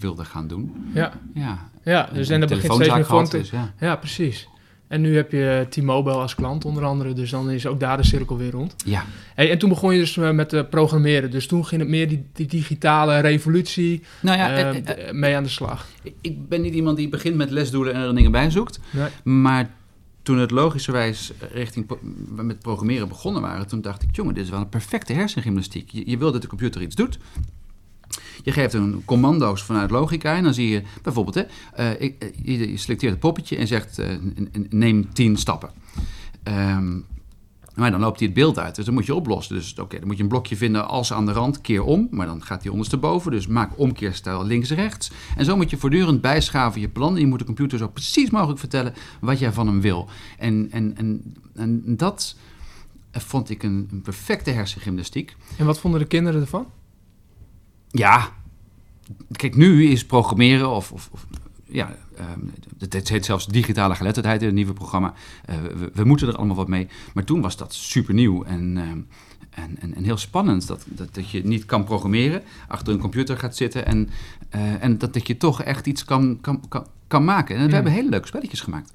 [0.00, 0.90] wilde gaan doen.
[0.94, 3.56] Ja, Ja, ja dus en een dat begint steeds telefoonzaak meer vorm gehad, te...
[3.56, 3.86] ja.
[3.86, 4.48] Ja, precies.
[4.88, 8.04] En nu heb je T-Mobile als klant onder andere, dus dan is ook daar de
[8.04, 8.74] cirkel weer rond.
[8.84, 11.90] ja, Hey, en toen begon je dus eh, met eh, programmeren, dus toen ging het
[11.90, 15.86] meer die, die digitale revolutie nou ja, eh, mee aan de slag.
[16.20, 18.80] ik ben niet iemand die begint met lesdoelen en er dingen bij zoekt.
[18.90, 19.08] Nee.
[19.24, 19.70] Maar
[20.22, 21.86] toen het logischerwijs richting
[22.34, 25.90] met programmeren begonnen waren, toen dacht ik, jongen, dit is wel een perfecte hersengymnastiek.
[25.90, 27.18] Je, je wil dat de computer iets doet.
[28.42, 31.42] Je geeft hem commando's vanuit logica en dan zie je bijvoorbeeld, hè,
[31.74, 32.10] eh, eh,
[32.42, 34.08] je, selecteert het poppetje en zegt, eh,
[34.68, 35.70] neem tien stappen.
[36.42, 36.98] Ehm,
[37.74, 39.54] maar dan loopt hij het beeld uit, dus dan moet je oplossen.
[39.54, 42.08] Dus oké, dan moet je een blokje vinden als aan de rand, keer om.
[42.10, 45.10] Maar dan gaat hij ondersteboven, dus maak omkeerstijl links-rechts.
[45.36, 47.14] En zo moet je voortdurend bijschaven je plan.
[47.14, 50.08] En je moet de computer zo precies mogelijk vertellen wat jij van hem wil.
[50.38, 52.36] En, en, en, en dat
[53.12, 55.36] vond ik een, een perfecte hersengymnastiek.
[55.58, 56.66] En wat vonden de kinderen ervan?
[57.90, 58.28] Ja,
[59.32, 60.92] kijk, nu is programmeren of...
[60.92, 61.26] of, of
[61.68, 62.40] ja, ehm,
[62.78, 65.14] het, heet zelfs digitale geletterdheid in het nieuwe programma.
[65.44, 66.88] Eh, we, we moeten er allemaal wat mee.
[67.14, 69.00] Maar toen was dat super nieuw en, ehm,
[69.50, 70.66] en, en, en heel spannend.
[70.66, 73.86] Dat, dat, dat je niet kan programmeren, achter een computer gaat zitten...
[73.86, 74.08] en,
[74.48, 77.54] eh, en dat, dat je toch echt iets kan, kan, kan, kan maken.
[77.56, 77.74] En we Ja.
[77.74, 78.92] hebben hele leuke spelletjes gemaakt.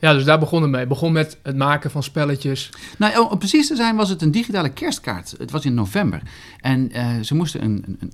[0.00, 0.86] Ja, dus daar begon het mee.
[0.86, 2.70] Begon met het maken van spelletjes.
[2.98, 5.34] Nou, om precies te zijn was het een digitale kerstkaart.
[5.38, 6.22] Het was in november.
[6.60, 8.12] En eh, ze moesten een, een,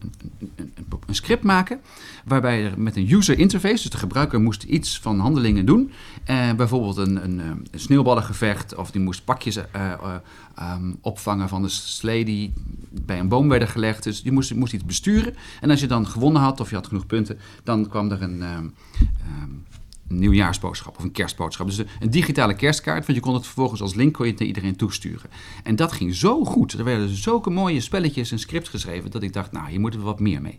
[0.57, 0.73] een,
[1.07, 1.81] een, script maken...
[2.25, 3.83] waarbij er met een user interface...
[3.83, 5.93] dus de gebruiker moest iets van handelingen doen.
[6.25, 8.75] Eh, bijvoorbeeld een, een, eh, een sneeuwballengevecht...
[8.75, 10.15] of die moest pakjes eh, eh,
[10.55, 12.25] ehm, opvangen van de slee...
[12.25, 12.53] die
[12.91, 14.03] bij een boom werden gelegd.
[14.03, 15.35] Dus je moest, moest iets besturen.
[15.61, 17.39] En als je dan gewonnen had of je had genoeg punten...
[17.63, 18.43] dan kwam er een...
[18.43, 18.67] ehm,
[19.21, 19.51] ehm,
[20.09, 21.67] een nieuwjaarsboodschap of een kerstboodschap.
[21.67, 24.49] Dus een digitale kerstkaart, want je kon het vervolgens als link kon je het naar
[24.49, 25.31] iedereen toesturen.
[25.63, 26.73] En dat ging zo goed.
[26.73, 30.07] Er werden zulke mooie spelletjes en scripts geschreven dat ik dacht, nou, hier moeten we
[30.07, 30.59] wat meer mee.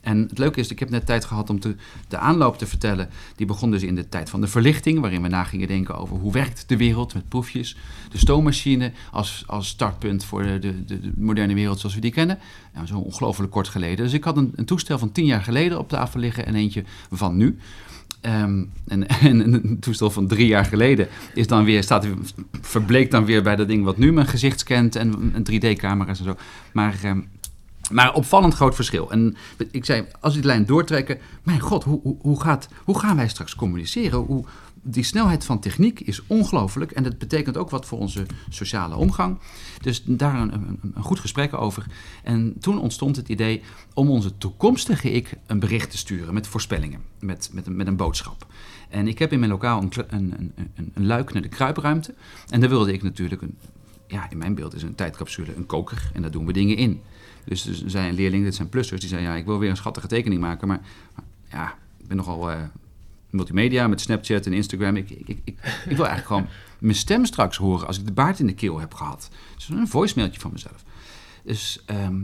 [0.00, 1.76] En het leuke is, ik heb net tijd gehad om te,
[2.08, 3.08] de aanloop te vertellen.
[3.36, 6.16] Die begon dus in de tijd van de verlichting, waarin we na gingen denken over
[6.16, 7.76] hoe werkt de wereld met proefjes.
[8.10, 12.12] De stoommachine als, als startpunt voor de, de, de, de moderne wereld zoals we die
[12.12, 12.38] kennen.
[12.74, 14.04] Nou, zo ongelooflijk kort geleden.
[14.04, 16.84] Dus ik had een, een toestel van tien jaar geleden op tafel liggen en eentje
[17.10, 17.58] van nu.
[18.26, 22.06] Ehm, en, en een toestel van drie jaar geleden is dan weer, staat,
[22.60, 26.24] verbleekt dan weer bij dat ding wat nu mijn gezicht scant en, en 3D-camera's en
[26.24, 26.36] zo.
[26.72, 27.20] Maar, ehm,
[27.90, 29.10] maar opvallend groot verschil.
[29.10, 29.36] En
[29.70, 33.16] ik zei, als we die lijn doortrekken, mijn god, hoe, hoe, hoe, gaat, hoe gaan
[33.16, 34.18] wij straks communiceren?
[34.18, 34.44] Hoe,
[34.88, 39.38] die snelheid van techniek is ongelooflijk en dat betekent ook wat voor onze sociale omgang.
[39.80, 41.86] Dus daar een, een, een goed gesprek over.
[42.22, 43.62] En toen ontstond het idee
[43.94, 47.96] om onze toekomstige ik een bericht te sturen met voorspellingen, met, met, een, met een
[47.96, 48.46] boodschap.
[48.88, 52.14] En ik heb in mijn lokaal een, een, een, een, luik naar de kruipruimte.
[52.48, 53.58] En daar wilde ik natuurlijk, een,
[54.06, 57.00] ja, in mijn beeld is een tijdcapsule een koker en daar doen we dingen in.
[57.44, 59.70] Dus, dus er zei een leerling, dit zijn plussers, die zei ja, ik wil weer
[59.70, 60.80] een schattige tekening maken, maar
[61.50, 62.60] ja, ik ben nogal eh,
[63.30, 64.96] multimedia met Snapchat en Instagram.
[64.96, 65.56] Ik, ik, ik, ik,
[65.96, 66.46] wil eigenlijk gewoon
[66.78, 69.28] mijn stem straks horen als ik de baard in de keel heb gehad.
[69.54, 70.84] Dus een voicemailtje van mezelf.
[71.44, 72.16] Dus ehm,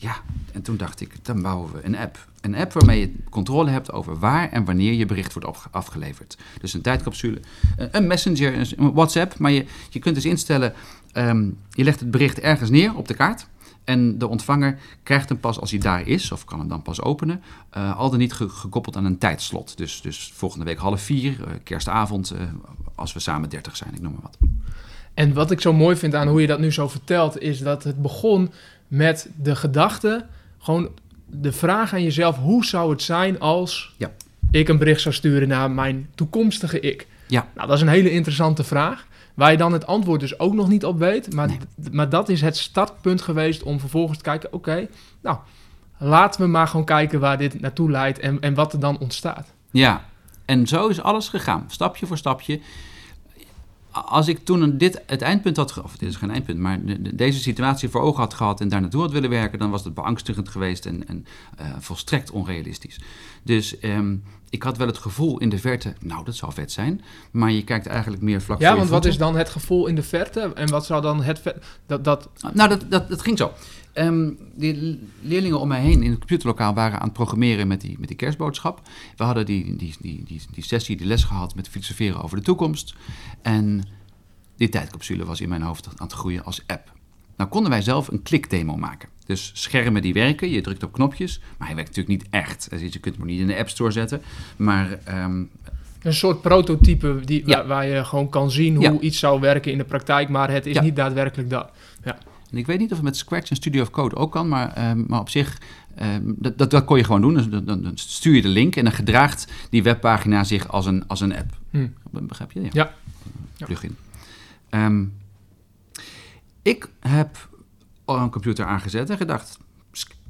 [0.00, 0.16] Ja,
[0.52, 2.26] en toen dacht ik, dan bouwen we een app.
[2.40, 6.38] Een app waarmee je controle hebt over waar en wanneer je bericht wordt afgeleverd.
[6.60, 7.40] Dus een tijdcapsule,
[7.76, 9.38] een- een messenger, een WhatsApp.
[9.38, 10.72] Maar je, je kunt dus instellen,
[11.12, 13.46] ehm, je legt het bericht ergens neer op de kaart.
[13.88, 17.00] En de ontvanger krijgt hem pas als hij daar is, of kan hem dan pas
[17.02, 17.42] openen.
[17.70, 19.76] eh, al dan niet ge- gekoppeld aan een tijdslot.
[19.76, 22.40] Dus, dus volgende week half vier, eh, kerstavond, eh,
[22.94, 24.38] als we samen 30 zijn, ik noem maar wat.
[25.14, 27.84] En wat ik zo mooi vind aan hoe je dat nu zo vertelt, is dat
[27.84, 28.50] het begon
[28.88, 30.26] met de gedachte,
[30.58, 30.88] gewoon
[31.26, 34.10] de vraag aan jezelf, hoe zou het zijn als Ja.
[34.50, 37.06] ik een bericht zou sturen naar mijn toekomstige ik?
[37.26, 37.46] Ja.
[37.54, 39.06] Nou, dat is een hele interessante vraag,
[39.38, 41.58] waar je dan het antwoord dus ook nog niet op weet, maar, Nee.
[41.92, 44.88] maar dat is het startpunt geweest om vervolgens te kijken, oké,
[45.22, 45.36] nou,
[45.98, 49.52] laten we maar gewoon kijken waar dit naartoe leidt en, en wat er dan ontstaat.
[49.70, 50.04] Ja,
[50.44, 52.60] en zo is alles gegaan, stapje voor stapje.
[53.90, 57.14] Als ik toen dit het eindpunt had, of dit is geen eindpunt, maar de- de-
[57.14, 59.94] deze situatie voor ogen had gehad en daar naartoe had willen werken, dan was het
[59.94, 63.00] beangstigend geweest en, en eh, volstrekt onrealistisch.
[63.42, 64.16] Dus ehm,
[64.50, 67.64] ik had wel het gevoel in de verte, nou dat zou vet zijn, maar je
[67.64, 70.70] kijkt eigenlijk meer vlak Ja, want wat is dan het gevoel in de verte en
[70.70, 71.42] wat zou dan het...
[71.86, 73.52] Dat, dat, Nou, dat, dat, dat ging zo.
[73.92, 77.96] Ehm, die leerlingen om mij heen in het computerlokaal waren aan het programmeren met die,
[77.98, 78.80] met die kerstboodschap.
[79.16, 82.42] We hadden die, die, die, die, die sessie, die les gehad met filosoferen over de
[82.42, 82.94] toekomst.
[83.42, 83.82] En
[84.56, 86.96] die tijdcapsule was in mijn hoofd aan het groeien als app.
[87.38, 89.08] Nou konden wij zelf een klikdemo maken.
[89.26, 92.70] Dus schermen die werken, je drukt op knopjes, maar hij werkt natuurlijk niet echt.
[92.70, 94.22] Dus je kunt hem niet in de App Store zetten.
[94.56, 95.42] Maar ehm,
[96.02, 97.56] Een soort prototype die, Ja.
[97.56, 98.98] waar, waar je gewoon kan zien hoe Ja.
[99.00, 100.82] iets zou werken in de praktijk, maar het is Ja.
[100.82, 101.70] niet daadwerkelijk dat.
[102.50, 104.72] En ik weet niet of het met Scratch en Studio of Code ook kan, maar,
[104.72, 105.58] ehm, maar op zich,
[105.94, 107.34] ehm, dat, dat, dat kon je gewoon doen.
[107.34, 111.06] Dus dan, dan, stuur je de link en dan gedraagt die webpagina zich als een,
[111.06, 111.50] als een app.
[111.70, 111.86] Hm.
[112.10, 112.60] Begrijp je?
[112.60, 112.68] Ja.
[112.72, 113.66] Ja.
[113.66, 113.96] Plugin.
[116.68, 117.48] Ik heb
[118.04, 119.58] een computer aangezet en gedacht,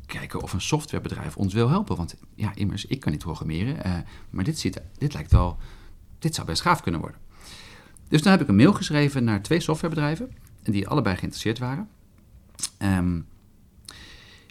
[0.07, 1.97] kijken of een softwarebedrijf ons wil helpen.
[1.97, 3.93] Want ja, immers, ik kan niet programmeren, eh,
[4.31, 5.59] maar dit, ziet, dit lijkt wel,
[6.19, 7.21] dit zou best gaaf kunnen worden.
[8.09, 10.31] Dus dan heb ik een mail geschreven naar twee softwarebedrijven,
[10.63, 11.89] die allebei geïnteresseerd waren.
[12.79, 13.21] Ehm,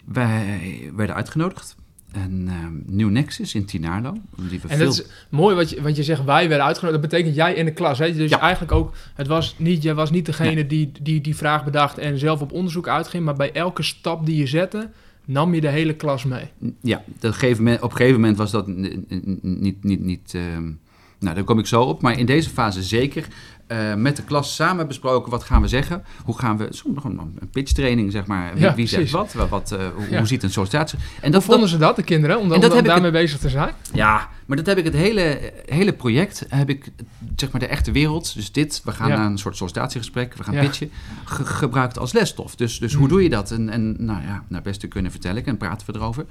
[0.04, 1.76] wij werden uitgenodigd.
[2.12, 2.48] En
[2.86, 4.86] New Nexus in Tinarlo, die we En veel...
[4.86, 7.02] dat is mooi, wat je, want je zegt wij werden uitgenodigd.
[7.02, 7.98] Dat betekent jij in de klas.
[7.98, 8.14] Hè?
[8.14, 8.40] Dus Ja.
[8.40, 12.18] eigenlijk ook, het was niet, jij was niet degene die, die die vraag bedacht en
[12.18, 13.24] zelf op onderzoek uitging.
[13.24, 14.90] Maar bij elke stap die je zette,
[15.24, 16.44] nam je de hele klas mee.
[16.82, 19.82] Ja, dat gegeven moment, op een gegeven moment was dat niet...
[19.84, 20.70] niet, niet ehm,
[21.18, 22.02] nou, daar kom ik zo op.
[22.02, 23.26] Maar in deze fase zeker
[23.68, 25.30] eh, met de klas samen besproken.
[25.30, 26.04] Wat gaan we zeggen?
[26.24, 26.66] Hoe gaan we...
[26.70, 27.20] Soms een,
[27.52, 28.52] pitchtraining, zeg maar.
[28.54, 29.32] Wie, Ja, wie zegt wat?
[29.32, 30.18] wat, wat, eh, hoe, Ja.
[30.18, 30.98] hoe ziet een sollicitatie?
[31.20, 33.72] En dat, vonden dat, ze dat, de kinderen, om, dat ik daarmee bezig te zijn?
[33.92, 36.44] ja, maar dat heb ik het hele, hele project...
[36.48, 36.88] heb ik,
[37.36, 38.34] zeg maar, de echte wereld...
[38.34, 39.16] dus dit, we gaan Ja.
[39.16, 40.34] naar een soort sollicitatiegesprek...
[40.34, 40.90] we gaan pitchen...
[41.24, 42.54] ge- gebruikt als lesstof.
[42.56, 43.08] Dus, dus hoe Hmm.
[43.12, 43.50] doe je dat?
[43.50, 46.26] En, en nou ja, naar beste kunnen vertellen en praten we erover.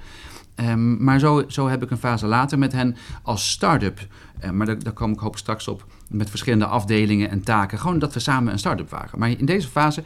[0.56, 4.08] Ehm, maar zo, zo heb ik een fase later met hen als start-up.
[4.40, 5.86] eh, maar daar, daar kom ik hoop straks op.
[6.10, 7.80] Met verschillende afdelingen en taken.
[7.80, 9.20] Gewoon dat we samen een start-up waren.
[9.20, 10.04] Maar in deze fase.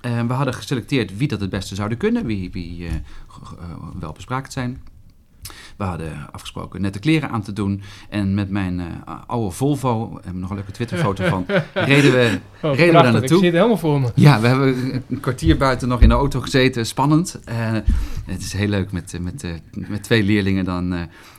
[0.00, 2.26] eh, we hadden geselecteerd wie dat het beste zouden kunnen.
[2.26, 2.92] Wie, wie eh,
[4.00, 4.80] wel bespraakt zijn.
[5.76, 7.82] We hadden afgesproken nette kleren aan te doen.
[8.08, 8.80] En met mijn
[9.26, 13.12] oude Volvo, we hebben nog een leuke Twitterfoto van, reden we Oh, Reden we daar
[13.12, 13.22] naartoe?
[13.22, 14.10] Ik zie het helemaal voor me.
[14.14, 16.86] ja, we hebben een kwartier buiten nog in de auto gezeten.
[16.86, 17.40] Spannend.
[18.24, 20.64] Het is heel leuk met, met, met twee leerlingen.
[20.64, 20.94] Dan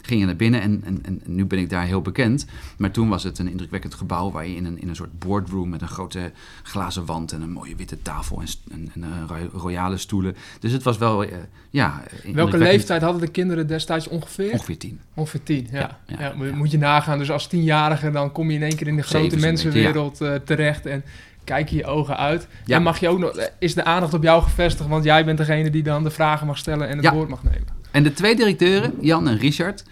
[0.07, 2.45] ging je naar binnen en, en, en nu ben ik daar heel bekend.
[2.77, 5.69] Maar toen was het een indrukwekkend gebouw waar je in een, in een soort boardroom
[5.69, 6.31] met een grote
[6.63, 10.35] glazen wand en een mooie witte tafel en, st- en, en eh, ro- royale stoelen.
[10.59, 11.29] Dus het was wel, eh,
[11.69, 11.89] ja...
[11.93, 12.61] Welke indrukwekkend.
[12.71, 14.51] leeftijd hadden de kinderen destijds ongeveer?
[14.51, 14.99] Ongeveer tien.
[15.13, 15.79] Ongeveer tien, ja.
[15.79, 17.17] Ja, ja, ja, moet- je nagaan.
[17.17, 20.85] Dus als tienjarige, dan kom je in één keer in de grote mensenwereld eh, terecht
[20.85, 21.03] en
[21.43, 22.47] kijk je je ogen uit.
[22.65, 22.75] Ja.
[22.75, 25.37] En mag je ook nog, eh, is de aandacht op jou gevestigd, want jij bent
[25.37, 27.67] degene die dan de vragen mag stellen en het woord mag nemen.
[27.91, 29.83] En de twee directeuren, Jan en Richard,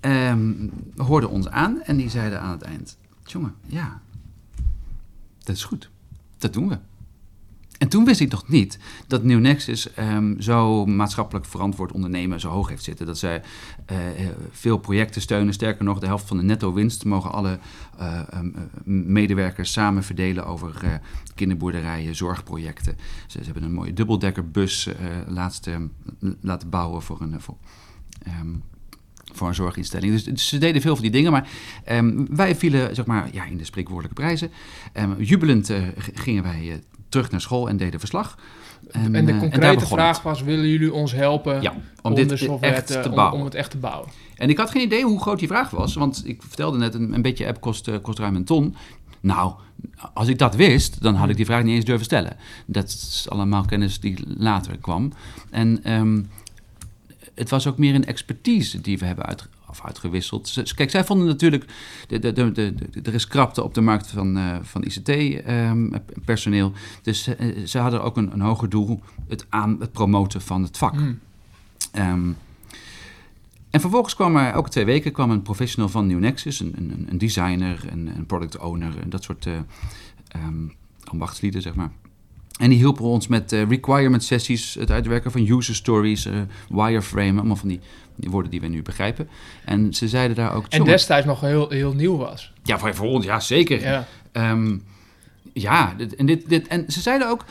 [0.00, 0.52] ehm,
[0.96, 4.00] hoorden ons aan en die zeiden aan het eind: Jongen, ja,
[5.44, 5.90] dat is goed.
[6.38, 6.78] Dat doen we.
[7.78, 12.48] En toen wist ik nog niet dat New Nexus ehm, zo maatschappelijk verantwoord ondernemen zo
[12.48, 13.06] hoog heeft zitten.
[13.06, 13.42] Dat zij
[13.86, 13.96] eh,
[14.50, 15.54] veel projecten steunen.
[15.54, 17.58] Sterker nog, de helft van de netto winst mogen alle
[17.98, 20.90] eh, ehm, eh, medewerkers samen verdelen over eh,
[21.34, 22.96] kinderboerderijen, zorgprojecten.
[23.26, 24.94] Ze, ze hebben een mooie dubbeldekkerbus eh
[25.26, 25.76] laatst eh,
[26.40, 27.56] laten bouwen voor een, eh, voor,
[28.22, 28.54] ehm,
[29.32, 30.12] voor een zorginstelling.
[30.12, 31.48] Dus, dus ze deden veel van die dingen, maar
[32.28, 34.50] wij vielen zeg maar, ja, in de spreekwoordelijke prijzen.
[34.92, 35.82] Ehm, jubelend eh,
[36.14, 36.78] gingen wij eh,
[37.16, 38.38] terug naar school en deden verslag.
[38.90, 40.24] En de eh, concrete vraag het.
[40.24, 43.44] was, willen jullie ons helpen Ja, om om, dit de software echt te, te om
[43.44, 44.08] het echt te bouwen?
[44.34, 47.12] En ik had geen idee hoe groot die vraag was, want ik vertelde net, een,
[47.12, 48.76] een beetje app kost, eh, kost ruim een ton.
[49.20, 49.52] Nou,
[50.14, 52.36] als ik dat wist, dan had ik die vraag niet eens durven stellen.
[52.66, 55.12] Dat is allemaal kennis die later kwam.
[55.50, 56.22] En ehm,
[57.34, 60.72] het was ook meer een expertise die we hebben uit, of uitgewisseld.
[60.74, 61.64] Kijk, zij vonden natuurlijk,
[62.08, 66.72] de, de, de, de, er is krapte op de markt van, eh, van ICT-personeel.
[67.02, 70.78] dus eh, ze hadden ook een, een hoger doel, het, aan, het promoten van het
[70.78, 70.94] vak.
[70.94, 71.18] Hmm.
[71.92, 72.30] Ehm,
[73.70, 77.06] en vervolgens kwam er elke twee weken kwam een professional van New Nexus, een, een,
[77.10, 80.68] een designer, een, een product owner, en dat soort ehm,
[81.04, 81.90] ambachtslieden, zeg maar.
[82.58, 86.34] En die hielpen ons met eh, requirement sessies, het uitwerken van user stories, eh,
[86.68, 87.80] wireframe, allemaal van die,
[88.14, 89.28] die woorden die we nu begrijpen.
[89.64, 90.64] En ze zeiden daar ook...
[90.68, 92.52] En "Jongen, destijds nog heel, heel nieuw was.
[92.62, 93.80] Ja, voor, voor ons, ja, zeker.
[93.80, 94.06] Ja.
[94.32, 94.76] Ehm,
[95.52, 97.44] ja, dit, en, dit, dit, en ze zeiden ook,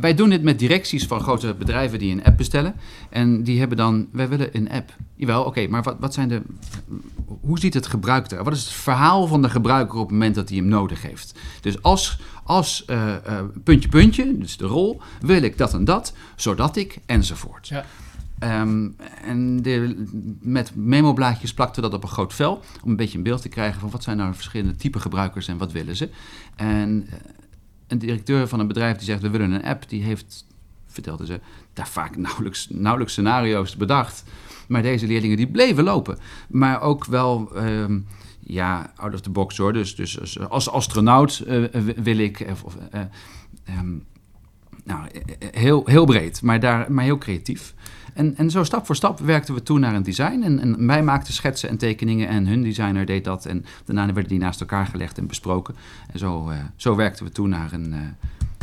[0.00, 2.74] wij doen dit met directies van grote bedrijven die een app bestellen.
[3.10, 4.94] En die hebben dan, wij willen een app.
[5.14, 6.42] Jawel, oké, maar wat, wat zijn de,
[7.40, 8.44] hoe ziet het gebruik er?
[8.44, 11.38] Wat is het verhaal van de gebruiker op het moment dat hij hem nodig heeft?
[11.60, 16.12] Dus als, als eh, eh, puntje, puntje, dus de rol, wil ik dat en dat,
[16.36, 17.68] zodat ik, enzovoort.
[17.68, 17.84] Ja.
[18.38, 18.88] Ehm,
[19.24, 20.04] en de,
[20.40, 22.62] met memo-blaadjes plakten we dat op een groot vel.
[22.82, 25.58] Om een beetje een beeld te krijgen van wat zijn nou verschillende type gebruikers en
[25.58, 26.08] wat willen ze.
[26.56, 27.18] En eh,
[27.88, 30.46] een directeur van een bedrijf die zegt we willen een app, die heeft,
[30.86, 31.40] vertelde ze,
[31.72, 34.24] daar vaak nauwelijks, nauwelijks scenario's bedacht.
[34.68, 36.18] Maar deze leerlingen die bleven lopen.
[36.48, 37.98] Maar ook wel, ehm,
[38.40, 39.72] ja, out of the box hoor.
[39.72, 41.64] Dus, dus als- astronaut eh,
[41.96, 43.00] wil ik, of, of, eh,
[43.64, 43.96] ehm,
[44.84, 47.74] nou, eh, eh, heel, heel breed, maar, daar, maar heel creatief.
[48.18, 50.42] En, en zo stap voor stap werkten we toe naar een design.
[50.42, 53.46] En, en wij maakten schetsen en tekeningen en hun designer deed dat.
[53.46, 55.74] En daarna werden die naast elkaar gelegd en besproken.
[56.12, 57.98] En zo, eh, zo werkten we toe naar een, eh,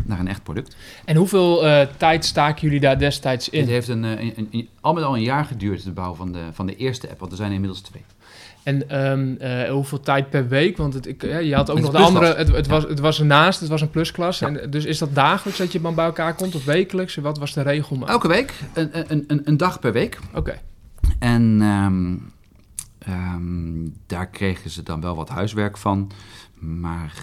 [0.05, 0.75] naar een echt product.
[1.05, 3.67] En hoeveel eh, tijd staken jullie daar destijds Het in?
[3.67, 6.39] heeft een, eh, een, een- al met al een jaar geduurd, de bouw van de,
[6.51, 7.19] van de eerste app.
[7.19, 8.03] Want er zijn inmiddels twee.
[8.63, 10.77] En ehm, eh, hoeveel tijd per week?
[10.77, 12.35] Want het, ik, je had ook Het nog de andere.
[12.35, 14.39] Het, het, was, het was ernaast, het was een plusklas.
[14.39, 14.47] Ja.
[14.47, 17.15] En, dus is dat dagelijks dat je dan bij elkaar komt of wekelijks?
[17.15, 17.95] Wat was de regel?
[17.95, 18.09] maar?
[18.09, 20.19] Elke week, een, een, een, een dag per week.
[20.33, 20.59] Oké.
[21.19, 22.15] En ehm,
[22.99, 26.11] ehm, daar kregen ze dan wel wat huiswerk van.
[26.59, 27.13] Maar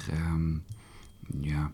[1.40, 1.70] ja,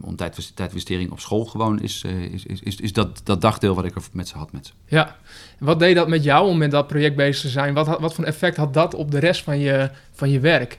[0.00, 0.16] om
[0.54, 3.94] tijdwistering op school gewoon is, eh, is, is, is, is dat, dat dagdeel wat ik
[3.94, 4.72] er met ze had met ze.
[4.86, 5.16] Ja.
[5.58, 7.74] Wat deed dat met jou om met dat project bezig te zijn?
[7.74, 10.78] Wat, wat voor effect had dat op de rest van je, van je werk?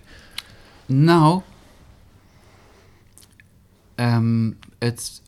[0.86, 1.42] Nou,
[3.96, 5.22] ehm, het,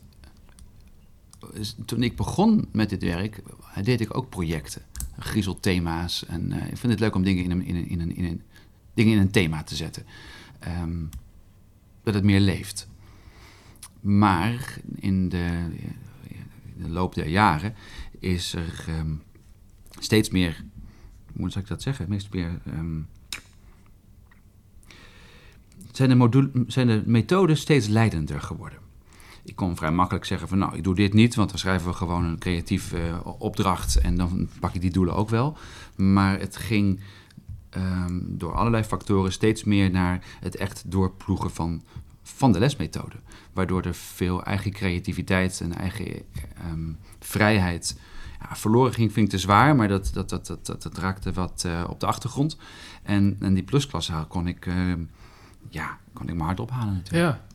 [1.84, 3.42] toen ik begon met dit werk,
[3.74, 4.82] eh, deed ik ook projecten,
[5.18, 6.26] griezelthema's.
[6.26, 8.24] En eh, ik vind het leuk om dingen in een, in een, in een, in
[8.24, 8.42] een,
[8.94, 10.06] dingen in een thema te zetten.
[10.58, 11.04] Ehm,
[12.02, 12.88] dat het meer leeft.
[14.08, 15.68] Maar in de,
[16.76, 17.74] de loop der jaren
[18.18, 19.14] is er ehm,
[19.98, 20.64] steeds meer,
[21.36, 22.60] hoe zou ik dat zeggen, meest meer...
[22.64, 23.00] ehm,
[25.92, 28.78] zijn de, module, zijn de methoden steeds leidender geworden.
[29.44, 31.94] Ik kon vrij makkelijk zeggen van nou, ik doe dit niet, want dan schrijven we
[31.94, 35.56] gewoon een creatief eh, opdracht en dan pak ik die doelen ook wel.
[35.96, 37.00] Maar het ging
[37.70, 41.82] ehm, door allerlei factoren steeds meer naar het echt doorploegen van,
[42.36, 43.16] van de lesmethode.
[43.52, 47.98] Waardoor er veel eigen creativiteit en eigen ehm, vrijheid
[48.40, 51.32] ja, verloren ging, vind ik te zwaar, maar dat, dat, dat, dat, dat, dat raakte
[51.32, 52.56] wat eh, op de achtergrond.
[53.02, 55.00] En, en die plusklasse kon ik, ehm,
[55.68, 57.34] ja, kon ik mijn hart ophalen natuurlijk.
[57.34, 57.46] Ja.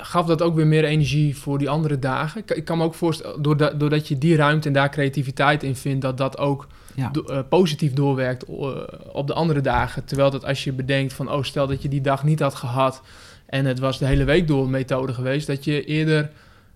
[0.00, 2.42] Gaf dat ook weer meer energie voor die andere dagen?
[2.46, 6.02] Ik- kan me ook voorstellen, doordat, doordat je die ruimte en daar creativiteit in vindt,
[6.02, 7.08] dat dat ook Ja.
[7.08, 8.54] do- eh, positief doorwerkt eh,
[9.12, 10.04] op de andere dagen.
[10.04, 13.02] Terwijl dat als je bedenkt van, oh stel dat je die dag niet had gehad
[13.48, 16.30] en het was de hele week door een methode geweest, dat je eerder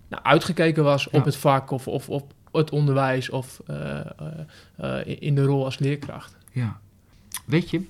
[0.09, 1.19] nou, uitgekeken was Ja.
[1.19, 4.07] op het vak of, of op het onderwijs of eh, eh,
[4.77, 6.37] eh, in de rol als leerkracht.
[6.53, 6.81] Ja.
[7.45, 7.81] Weet je,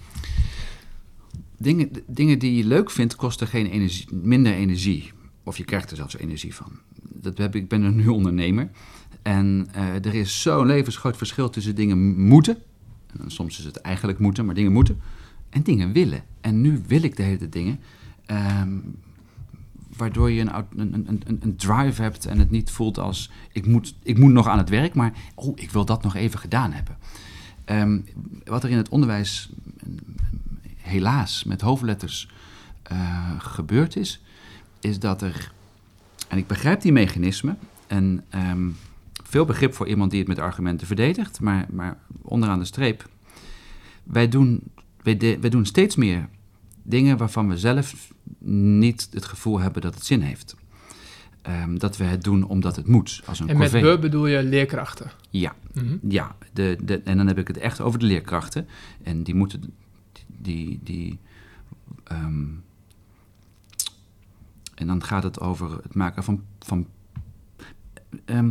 [1.56, 5.12] dingen, dingen die je leuk vindt, kosten geen energie, minder energie.
[5.42, 6.78] Of je krijgt er zelfs energie van.
[7.02, 8.70] Dat heb ik, ik ben een nu ondernemer.
[9.22, 9.68] En
[10.02, 12.58] er is zo'n levensgroot verschil tussen dingen moeten.
[13.20, 15.00] En soms is het eigenlijk moeten, maar dingen moeten.
[15.50, 16.24] En dingen willen.
[16.40, 17.80] En nu wil ik de hele dingen.
[18.26, 18.78] Ehm,
[19.96, 23.30] waardoor je een, een, een, een drive hebt en het niet voelt als...
[23.52, 26.38] Ik moet, ik moet nog aan het werk, maar oh, ik wil dat nog even
[26.38, 26.96] gedaan hebben.
[27.64, 28.00] Ehm,
[28.44, 29.50] wat er in het onderwijs
[30.76, 32.28] helaas met hoofdletters
[32.82, 34.22] eh, gebeurd is,
[34.80, 35.52] is dat er,
[36.28, 38.68] en ik begrijp die mechanismen, en ehm,
[39.22, 43.08] veel begrip voor iemand die het met argumenten verdedigt, maar, maar onderaan de streep,
[44.02, 44.62] wij doen,
[45.02, 46.28] wij, de- wij doen steeds meer
[46.82, 50.56] dingen waarvan we zelf niet het gevoel hebben dat het zin heeft.
[51.42, 53.90] Ehm, dat we het doen omdat het moet, als een En met corvée.
[53.90, 55.10] we bedoel je leerkrachten.
[55.30, 55.96] Ja, Mhm.
[56.08, 58.66] ja, de, de, en dan heb ik het echt over de leerkrachten.
[59.02, 59.74] En die moeten,
[60.26, 61.18] die, die,
[62.04, 62.44] ehm,
[64.74, 66.42] En dan gaat het over het maken van.
[66.58, 66.86] van
[68.24, 68.50] ehm,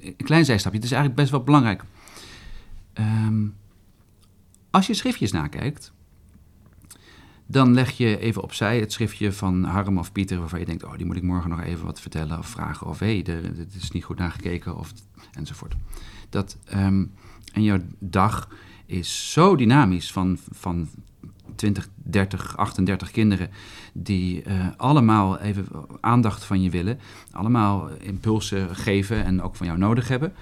[0.00, 1.84] een klein zijstapje, het is eigenlijk best wel belangrijk.
[4.70, 5.92] Als je schriftjes nakijkt,
[7.46, 10.96] dan leg je even opzij het schriftje van Harm of Pieter, waarvan je denkt: Oh,
[10.96, 12.86] die moet ik morgen nog even wat vertellen of vragen.
[12.86, 14.92] Of hé, hey, dit is niet goed nagekeken, of,
[15.32, 15.74] enzovoort.
[16.28, 17.04] Dat, ehm,
[17.52, 18.48] en jouw dag
[18.86, 20.88] is zo dynamisch van, van
[21.54, 23.50] 20, 30, 38 kinderen
[23.92, 25.66] die uh, allemaal even
[26.00, 26.98] aandacht van je willen,
[27.30, 30.32] allemaal impulsen geven en ook van jou nodig hebben.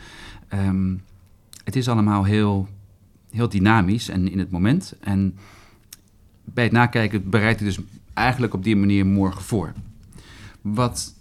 [0.55, 1.03] Um,
[1.65, 2.69] het is allemaal heel,
[3.31, 4.95] heel dynamisch en in het moment.
[5.01, 5.37] En
[6.45, 7.79] bij het nakijken bereidt hij dus
[8.15, 9.73] eigenlijk op die manier morgen voor.
[10.61, 11.15] Wat,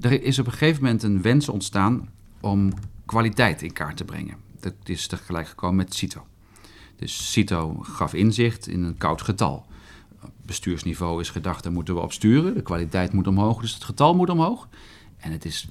[0.00, 2.08] er is op een gegeven moment een wens ontstaan
[2.40, 2.72] om
[3.04, 4.36] kwaliteit in kaart te brengen.
[4.60, 6.26] Dat is tegelijk gekomen met CITO.
[6.96, 9.66] Dus CITO gaf inzicht in een koud getal.
[10.42, 12.54] Bestuursniveau is gedacht, daar moeten we op sturen.
[12.54, 14.68] De kwaliteit moet omhoog, dus het getal moet omhoog.
[15.16, 15.68] En het is,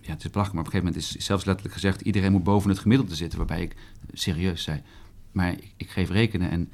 [0.00, 2.00] ja, het is belachelijk, maar op een gegeven moment is zelfs letterlijk gezegd...
[2.00, 3.76] iedereen moet boven het gemiddelde zitten, waarbij ik
[4.12, 4.82] serieus zei...
[5.32, 6.72] maar ik, ik geef rekenen en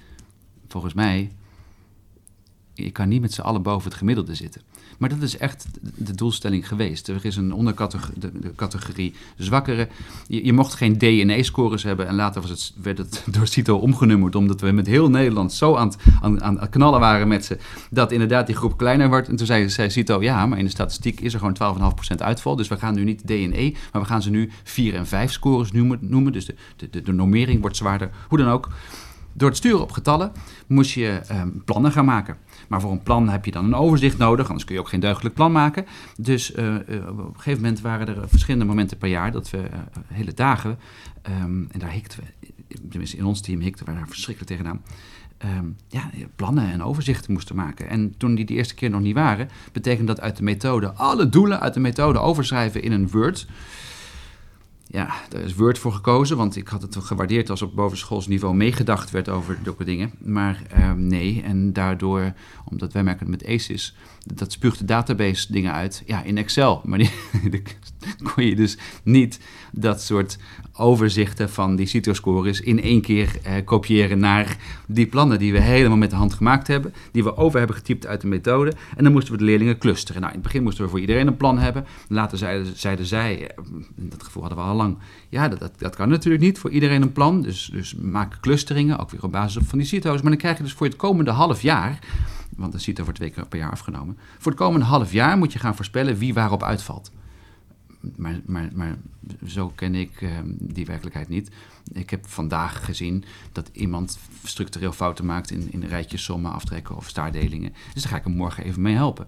[0.75, 1.31] volgens mij...
[2.75, 4.63] ik kan niet met z'n allen boven het gemiddelde zitten.
[4.99, 5.67] Maar dat is echt
[5.97, 7.09] de doelstelling geweest.
[7.09, 9.89] Er is een ondercategorie, de, de categorie zwakkere.
[10.27, 12.07] Je, je, mocht geen D&E-scores hebben.
[12.07, 14.35] En later was het, werd het door CITO omgenummerd.
[14.35, 17.59] Omdat we met heel Nederland zo aan het, aan, aan knallen waren met ze.
[17.91, 19.29] Dat inderdaad die groep kleiner wordt.
[19.29, 22.57] En toen zei, zei CITO, ja, maar in de statistiek is er gewoon 12,5% uitval.
[22.57, 25.73] Dus we gaan nu niet D&E, maar we gaan ze nu 4 en 5 scores
[25.73, 25.99] noemen.
[26.01, 26.33] noemen.
[26.33, 26.55] Dus de,
[26.91, 28.11] de, de normering wordt zwaarder.
[28.29, 28.69] Hoe dan ook.
[29.37, 30.33] Door het sturen op getallen
[30.67, 32.37] moest je um, plannen gaan maken.
[32.69, 35.01] Maar voor een plan heb je dan een overzicht nodig, anders kun je ook geen
[35.01, 35.87] deugdelijk plan maken.
[36.17, 39.59] Dus uh, uh, op een gegeven moment waren er verschillende momenten per jaar dat we
[39.59, 40.79] uh, hele dagen,
[41.43, 42.49] um, en daar hikten we,
[42.89, 44.83] tenminste in ons team hikten we daar verschrikkelijk tegenaan.
[45.59, 47.89] Um, ja, plannen en overzichten moesten maken.
[47.89, 51.29] En toen die de eerste keer nog niet waren, betekent dat uit de methode alle
[51.29, 53.47] doelen uit de methode overschrijven in een Word
[54.95, 59.11] ja, daar is Word voor gekozen, want ik had het gewaardeerd als op bovenschoolsniveau meegedacht
[59.11, 60.13] werd over zulke dingen.
[60.19, 62.33] Maar uh, nee, en daardoor,
[62.65, 63.97] omdat wij merken met ACES,
[64.35, 66.81] dat spuugt de database dingen uit, ja, in Excel.
[66.85, 67.11] Maar die,
[68.35, 69.41] kon je dus niet
[69.77, 70.39] dat soort
[70.73, 74.57] overzichten van die CITO-scores in één keer uh, kopiëren naar
[74.87, 78.07] die plannen die we helemaal met de hand gemaakt hebben, die we over hebben getypt
[78.07, 78.73] uit de methode.
[78.97, 80.21] En dan moesten we de leerlingen clusteren.
[80.21, 81.87] Nou, in het begin moesten we voor iedereen een plan hebben.
[82.09, 83.49] Later zeiden, zeiden zij, uh,
[83.95, 84.99] dat gevoel hadden we al lang,
[85.29, 87.43] ja, dat, dat, dat, kan natuurlijk niet voor iedereen een plan.
[87.43, 90.21] Dus, dus maak clusteringen, ook weer op basis van die CITO's.
[90.21, 91.99] Maar dan krijg je dus voor het komende half jaar
[92.57, 94.19] want een CITO wordt twee keer per jaar afgenomen.
[94.39, 97.11] Voor het komende half jaar moet je gaan voorspellen wie waarop uitvalt
[98.17, 98.97] maar, maar, maar
[99.47, 101.51] zo ken ik uh, die werkelijkheid niet.
[101.93, 107.09] Ik heb vandaag gezien dat iemand structureel fouten maakt in, in rijtjes, sommen, aftrekken of
[107.09, 107.73] staardelingen.
[107.93, 109.27] Dus daar ga ik hem morgen even mee helpen.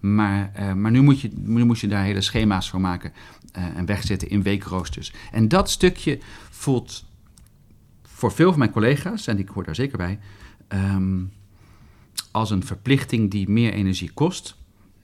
[0.00, 3.12] Maar, uh, maar nu, moet je, nu moet je daar hele schema's voor maken
[3.56, 5.12] uh, en wegzetten in weekroosters.
[5.32, 6.18] En dat stukje
[6.50, 7.04] voelt
[8.02, 10.18] voor veel van mijn collega's, en ik hoor daar zeker bij,
[10.68, 11.32] um,
[12.30, 14.56] als een verplichting die meer energie kost.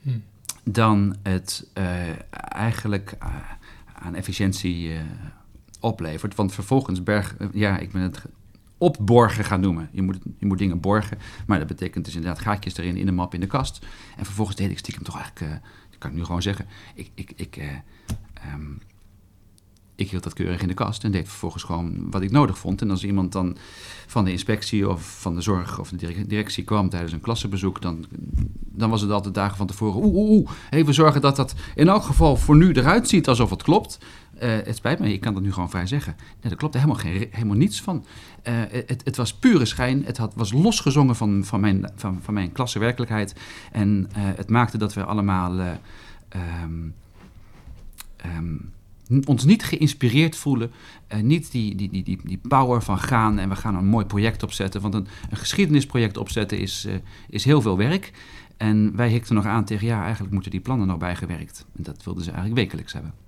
[0.02, 0.22] Hmm
[0.64, 1.84] dan het uh,
[2.48, 3.34] eigenlijk uh,
[3.92, 5.00] aan efficiëntie uh,
[5.80, 6.34] oplevert.
[6.34, 8.24] Want vervolgens berg, ja, ik ben het
[8.78, 9.88] opborgen gaan noemen.
[9.92, 13.12] Je moet, je moet dingen borgen, maar dat betekent dus inderdaad gaatjes erin in de
[13.12, 13.86] map in de kast.
[14.16, 17.32] En vervolgens deed ik stiekem toch eigenlijk, dat kan ik nu gewoon zeggen, ik, ik,
[17.36, 17.56] ik
[18.54, 18.80] um,
[19.96, 22.80] ik hield dat keurig in de kast en deed vervolgens gewoon wat ik nodig vond.
[22.80, 23.56] En als iemand dan
[24.06, 28.04] van de inspectie of van de zorg of de directie kwam tijdens een klassenbezoek, dan,
[28.60, 30.04] dan was het altijd dagen van tevoren.
[30.04, 30.50] Oeh, oeh.
[30.70, 33.98] Even zorgen dat dat in elk geval voor nu eruit ziet alsof het klopt.
[34.34, 36.14] Uh, het spijt me, ik kan dat nu gewoon vrij zeggen.
[36.16, 38.04] Nee, daar klopte helemaal, geen, helemaal niets van.
[38.48, 40.04] Uh, het, het, was pure schijn.
[40.04, 43.34] Het had, was losgezongen van, van, mijn, van, van mijn klassenwerkelijkheid.
[43.72, 45.58] En uh, het maakte dat we allemaal.
[46.62, 46.94] Um,
[48.36, 48.73] um,
[49.24, 50.72] ons niet geïnspireerd voelen,
[51.22, 54.42] niet die, die, die, die, die power van gaan en we gaan een mooi project
[54.42, 54.80] opzetten.
[54.80, 56.94] Want een, een geschiedenisproject opzetten is, uh,
[57.28, 58.12] is heel veel werk.
[58.56, 61.66] En wij hikten nog aan tegen, ja, eigenlijk moeten die plannen nog bijgewerkt.
[61.76, 63.23] En dat wilden ze eigenlijk wekelijks hebben.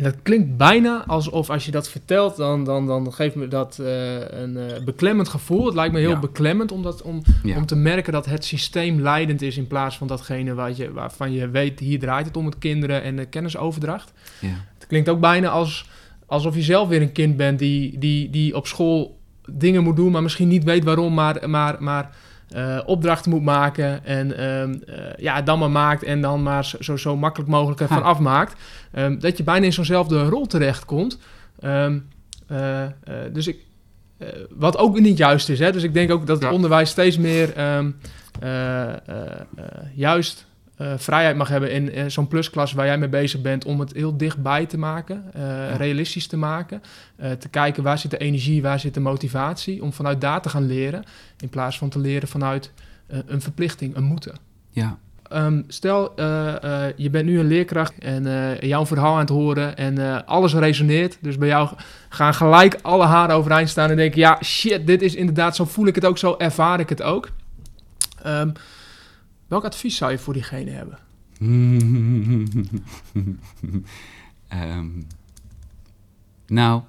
[0.00, 3.78] En dat klinkt bijna alsof als je dat vertelt, dan, dan, dan geeft me dat
[3.80, 3.88] uh,
[4.28, 5.66] een uh, beklemmend gevoel.
[5.66, 6.18] Het lijkt me heel ja.
[6.18, 7.56] beklemmend om, dat, om, ja.
[7.56, 11.32] om te merken dat het systeem leidend is in plaats van datgene wat je, waarvan
[11.32, 14.12] je weet, hier draait het om het kinderen en de kennisoverdracht.
[14.38, 14.66] Ja.
[14.74, 15.88] Het klinkt ook bijna als,
[16.26, 19.18] alsof je zelf weer een kind bent die, die, die op school
[19.50, 22.16] dingen moet doen, maar misschien niet weet waarom, maar, maar, maar
[22.56, 26.96] uh, opdrachten moet maken en um, uh, ja, dan maar maakt en dan maar zo,
[26.96, 28.60] zo makkelijk mogelijk ervan afmaakt.
[28.94, 31.18] Um, dat je bijna in zo'nzelfde rol terechtkomt.
[31.64, 32.08] Um,
[32.52, 32.84] uh,
[33.32, 33.58] dus ik,
[34.50, 35.58] wat ook niet juist is.
[35.58, 35.72] Hè?
[35.72, 36.54] Dus ik denk ook dat het ja.
[36.54, 37.52] onderwijs steeds meer
[39.94, 40.46] juist
[40.80, 43.92] eh, vrijheid mag hebben in eh, zo'n plusklas waar jij mee bezig bent om het
[43.92, 46.82] heel dichtbij te maken, eh, realistisch te maken.
[47.38, 50.66] te kijken waar zit de energie, waar zit de motivatie, om vanuit daar te gaan
[50.66, 51.04] leren
[51.38, 52.72] in plaats van te leren vanuit
[53.26, 54.34] een verplichting, een moeten.
[54.70, 56.12] Ja, Ehm, stel,
[56.96, 61.18] je bent nu een leerkracht en jouw verhaal aan het horen en alles resoneert.
[61.20, 61.68] Dus bij jou
[62.08, 65.86] gaan gelijk alle haren overeind staan en denken, ja, shit, dit is inderdaad, zo voel
[65.86, 67.28] ik het ook, zo ervaar ik het ook.
[68.22, 68.50] Ehm,
[69.50, 70.98] welk advies zou je voor diegene hebben?
[74.48, 74.86] Ehm,
[76.46, 76.82] nou,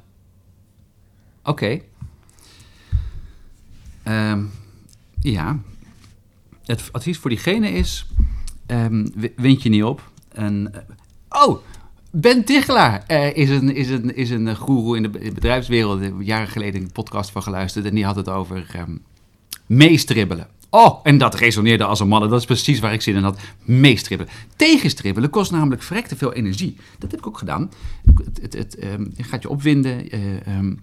[1.44, 1.80] oké.
[4.04, 4.44] Ehm,
[5.22, 5.60] ja,
[6.66, 8.08] het advies voor diegene is:
[9.16, 10.12] wi- wind je niet op.
[10.32, 10.82] En, eh,
[11.48, 11.58] oh,
[12.12, 16.26] Ben Tichelaar eh, is een, is een, is een goeroe in de be- bedrijfswereld.
[16.26, 18.76] Jaren geleden een podcast van geluisterd en die had het over
[19.66, 20.48] meestribbelen.
[20.74, 22.30] Oh, en dat resoneerde als een mannen.
[22.30, 23.40] Dat is precies waar ik zin in had.
[23.64, 24.34] Meestribbelen.
[24.56, 26.78] Tegenstribbelen kost namelijk verrekte veel energie.
[27.00, 27.72] Dat heb ik ook gedaan.
[28.16, 30.10] Het, het, het, ehm, gaat je opwinden.
[30.10, 30.76] eh, ehm,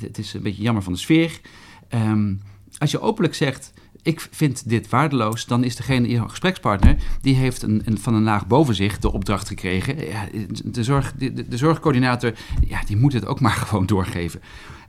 [0.00, 1.40] het, is een beetje jammer van de sfeer.
[1.88, 2.34] Ehm,
[2.78, 3.72] als je openlijk zegt,
[4.02, 8.46] ik vind dit waardeloos, dan is degene, je gesprekspartner, die heeft een, van een laag
[8.46, 10.06] boven zich de opdracht gekregen.
[10.06, 10.28] Ja,
[10.64, 12.32] de, zorg, de, zorgcoördinator,
[12.66, 14.40] ja, die moet het ook maar gewoon doorgeven.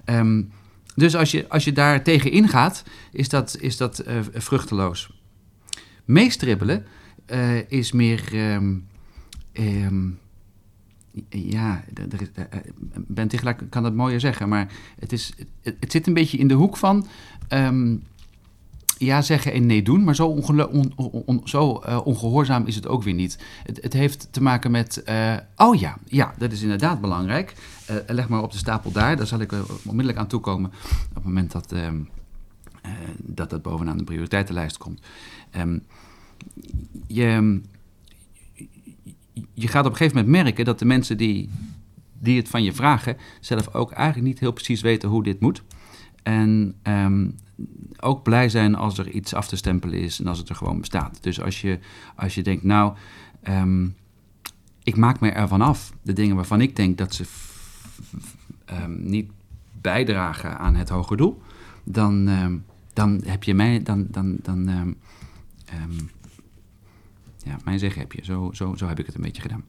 [0.03, 0.41] Ehm,
[0.95, 5.09] dus als je, als je daar tegen ingaat, is dat, is dat eh, vruchteloos.
[6.05, 6.85] Meestribbelen
[7.25, 8.33] eh, is meer.
[9.51, 10.09] ehm,
[11.29, 11.83] ja,
[12.33, 12.45] eh,
[12.93, 16.53] Ben Tichelaar kan dat mooier zeggen, maar het, is, het, zit een beetje in de
[16.53, 17.07] hoek van.
[17.47, 17.95] ehm,
[18.97, 20.41] ja zeggen en nee doen, maar zo,
[21.43, 23.39] zo eh, ongehoorzaam is het ook weer niet.
[23.63, 25.03] Het, het heeft te maken met,
[25.55, 27.53] oh ja, ja, dat is inderdaad belangrijk.
[27.85, 30.71] Eh, leg maar op de stapel daar, daar zal ik er onmiddellijk aan toekomen
[31.09, 31.99] op het moment dat, ehm,
[32.81, 35.01] eh, dat dat bovenaan de prioriteitenlijst komt.
[35.51, 35.79] Ehm,
[37.07, 37.61] je,
[39.53, 41.49] je gaat op een gegeven moment merken dat de mensen die,
[42.19, 45.63] die het van je vragen, zelf ook eigenlijk niet heel precies weten hoe dit moet.
[46.23, 47.29] En ehm,
[47.99, 50.79] ook blij zijn als er iets af te stempelen is en als het er gewoon
[50.79, 51.23] bestaat.
[51.23, 51.79] Dus als je,
[52.15, 52.95] als je denkt, nou,
[54.83, 57.25] ik maak me ervan af, de dingen waarvan ik denk dat ze
[58.65, 59.29] ehm, niet
[59.81, 61.41] bijdragen aan het hoge doel,
[61.83, 62.55] dan, ehm,
[62.93, 64.89] dan heb je mij, dan, dan, dan ehm,
[67.45, 68.25] ja, mijn zeggen heb je.
[68.25, 69.63] Zo, zo, zo heb ik het een beetje gedaan.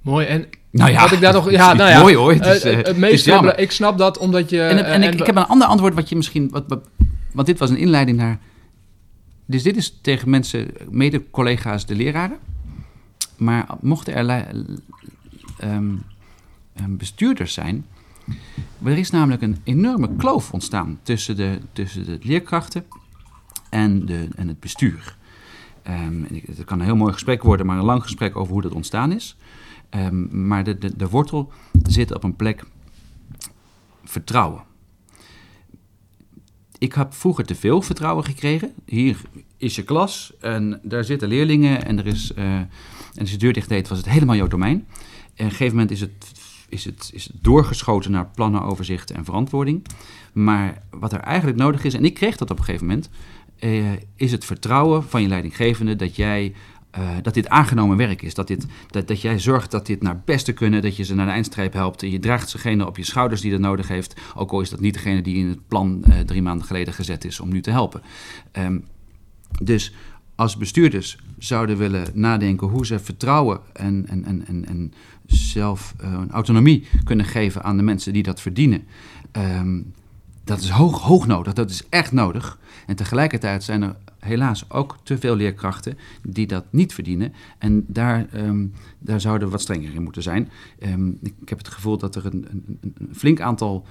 [0.00, 0.26] Mooi.
[0.26, 1.50] En Nou ja, wat ik daar nog.
[1.50, 2.00] Ja, nou ja.
[2.00, 2.32] mooi hoor.
[2.32, 3.58] Het is, eh, het is meestribbelen, jammer.
[3.58, 4.62] ik snap dat omdat je.
[4.62, 6.50] En, ik, ik heb een ander antwoord wat je misschien...
[6.50, 6.88] Wat, wat-
[7.32, 8.38] want dit was een inleiding naar...
[9.46, 12.38] Dus dit is tegen mensen, mede-collega's, de leraren.
[13.36, 14.46] Maar mochten er
[16.88, 17.86] bestuurders zijn...
[18.84, 22.84] Er is namelijk een enorme kloof ontstaan tussen de, tussen de leerkrachten
[23.70, 25.16] en, de, en het bestuur.
[26.28, 28.72] Ik- het kan een heel mooi gesprek worden, maar een lang gesprek over hoe dat
[28.72, 29.36] ontstaan is.
[29.90, 31.52] Ehm, maar de, de, de wortel
[31.82, 32.64] zit op een plek
[34.04, 34.62] vertrouwen.
[36.78, 38.72] Ik heb vroeger te veel vertrouwen gekregen.
[38.84, 39.20] Hier
[39.56, 42.68] is je klas en daar zitten leerlingen en er is, eh, en
[43.18, 44.76] als je de deur dicht deed, was het helemaal jouw domein.
[44.76, 44.86] En
[45.34, 46.32] op een gegeven moment is het,
[46.68, 49.86] is, het, is doorgeschoten naar plannen, overzicht en verantwoording.
[50.32, 53.10] Maar wat er eigenlijk nodig is, en ik kreeg dat op een gegeven moment,
[53.58, 56.54] eh, is het vertrouwen van je leidinggevende dat jij
[56.96, 58.34] eh, dat dit aangenomen werk is.
[58.34, 61.26] Dat, dit, dat, dat jij zorgt dat dit naar beste kunnen, dat je ze naar
[61.26, 62.00] de eindstreep helpt.
[62.00, 64.20] Je draagt degene op je schouders die dat nodig heeft.
[64.34, 67.24] Ook al is dat niet degene die in het plan eh, drie maanden geleden gezet
[67.24, 68.02] is om nu te helpen.
[68.52, 68.78] Ehm,
[69.62, 69.94] dus
[70.36, 74.92] als bestuurders zouden willen nadenken hoe ze vertrouwen en, en, en, en,
[75.26, 78.84] zelf een autonomie kunnen geven aan de mensen die dat verdienen.
[79.32, 79.80] ehm,
[80.44, 82.58] dat is hoog, hoog nodig, dat is echt nodig.
[82.86, 87.32] En tegelijkertijd zijn er helaas ook te veel leerkrachten die dat niet verdienen.
[87.58, 88.66] En daar, ehm,
[88.98, 90.48] daar zouden we wat strenger in moeten zijn.
[90.78, 93.86] Ehm, ik heb het gevoel dat er een, een, een flink aantal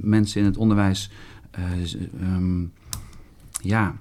[0.00, 1.10] mensen in het onderwijs.
[1.50, 2.62] eh,
[3.60, 3.96] ja.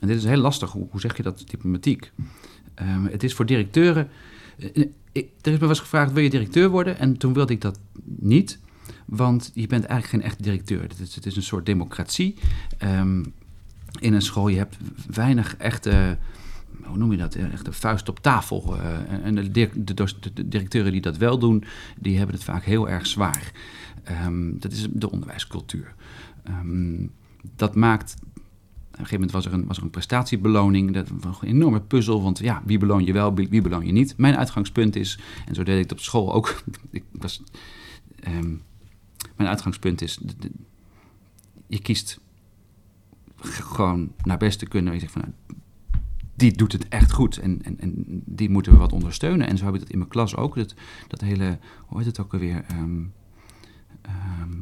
[0.00, 2.12] En dit is heel lastig, hoe, zeg je dat diplomatiek?
[2.74, 4.08] Ehm, het is voor directeuren.
[4.58, 6.98] eh, ik- er is me eens gevraagd: wil je directeur worden?
[6.98, 8.58] En toen wilde ik dat niet.
[9.06, 10.82] Want je bent eigenlijk geen echte directeur.
[10.82, 12.34] Het is, het is een soort democratie.
[12.78, 13.24] Ehm,
[14.00, 14.76] in een school, je hebt
[15.14, 16.18] weinig echte,
[16.84, 18.76] hoe noem je dat, echte vuist op tafel.
[18.76, 19.50] eh, en de,
[19.84, 21.64] de, directeuren die dat wel doen,
[21.98, 23.52] die hebben het vaak heel erg zwaar.
[24.04, 25.94] Ehm, dat is de onderwijscultuur.
[27.56, 28.14] Dat maakt,
[28.98, 30.92] een gegeven moment was er een, was er een prestatiebeloning.
[30.92, 34.16] Dat was een enorme puzzel, want ja, wie beloon je wel, wie beloon je niet?
[34.16, 37.42] Mijn uitgangspunt is, en zo deed ik het op school ook, ik was...
[38.20, 38.54] ehm,
[39.36, 40.18] mijn uitgangspunt is,
[41.66, 42.20] je kiest
[43.40, 44.94] gewoon naar beste kunnen.
[44.94, 45.34] Ik zeg van, nou,
[46.34, 47.92] die doet het echt goed en, en, en
[48.24, 49.46] die moeten we wat ondersteunen.
[49.46, 50.54] En zo heb ik dat in mijn klas ook.
[50.54, 50.74] Dat,
[51.08, 52.64] dat hele, hoe heet het ook alweer?
[52.68, 53.04] Ehm,
[54.02, 54.60] ehm,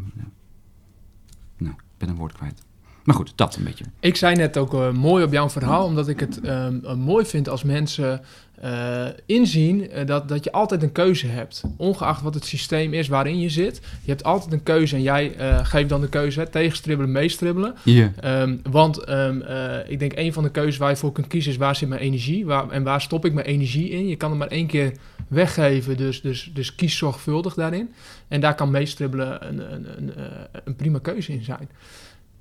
[1.57, 2.66] nou, ik ben een woord kwijt.
[3.07, 3.85] Maar goed, dat een beetje.
[4.01, 7.49] Ik zei net ook uh, mooi op jouw verhaal, omdat ik het uh, mooi vind
[7.49, 8.21] als mensen
[8.65, 11.63] uh, inzien dat, dat je altijd een keuze hebt.
[11.77, 13.81] Ongeacht wat het systeem is waarin je zit.
[14.03, 17.75] Je hebt altijd een keuze en jij geeft dan de keuze hè, tegenstribbelen, meestribbelen.
[17.83, 18.43] Yeah.
[18.43, 19.45] Um, want um,
[19.87, 22.01] ik denk een van de keuzes waar je voor kunt kiezen is waar zit mijn
[22.01, 24.09] energie waar, en waar stop ik mijn energie in.
[24.09, 24.93] Je kan er maar één keer
[25.29, 27.91] weggeven, dus, dus, dus kies zorgvuldig daarin.
[28.29, 30.13] En daar kan meestribbelen een, een, een,
[30.65, 31.69] een prima keuze in zijn.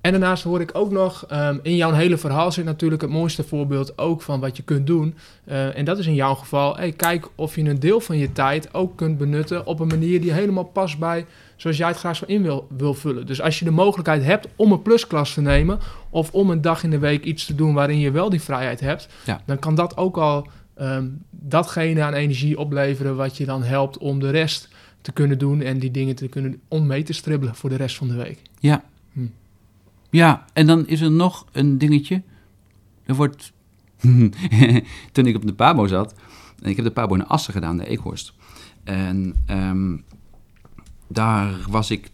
[0.06, 3.44] En daarnaast hoor ik ook nog, um, in jouw hele verhaal zit natuurlijk het mooiste
[3.44, 5.16] voorbeeld ook van wat je kunt doen.
[5.46, 8.32] Uh, en dat is in jouw geval, hey, kijk of je een deel van je
[8.32, 11.26] tijd ook kunt benutten op een manier die helemaal past bij
[11.56, 13.26] zoals jij het graag zo in wil, wil vullen.
[13.26, 15.80] Dus als je de mogelijkheid hebt om een plusklas te nemen
[16.10, 18.80] of om een dag in de week iets te doen waarin je wel die vrijheid
[18.80, 19.42] hebt, ja.
[19.46, 20.48] dan kan dat ook al
[20.82, 24.70] um, datgene aan energie opleveren wat je dan helpt om de rest
[25.02, 27.96] te kunnen doen en die dingen te kunnen om mee te stribbelen voor de rest
[27.96, 28.40] van de week.
[28.60, 28.84] Ja.
[29.14, 29.26] Hm.
[30.16, 32.22] Ja, en dan is er nog een dingetje.
[33.04, 33.54] Er wordt.
[35.12, 36.16] Toen ik op de Pabo zat.
[36.62, 38.34] En ik heb de Pabo in Assen gedaan, de Eekhorst.
[38.84, 40.04] En um,
[41.08, 42.10] daar was ik.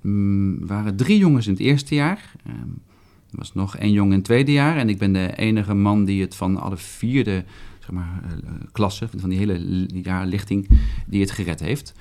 [0.00, 2.32] Mm, waren drie jongens in het eerste jaar.
[2.46, 2.82] Um,
[3.30, 4.76] er was nog één jongen in het tweede jaar.
[4.76, 7.44] En ik ben de enige man die het van alle vierde
[7.78, 10.68] zeg maar, uh, klassen, van die hele jaarlichting,
[11.06, 11.94] die het gered heeft.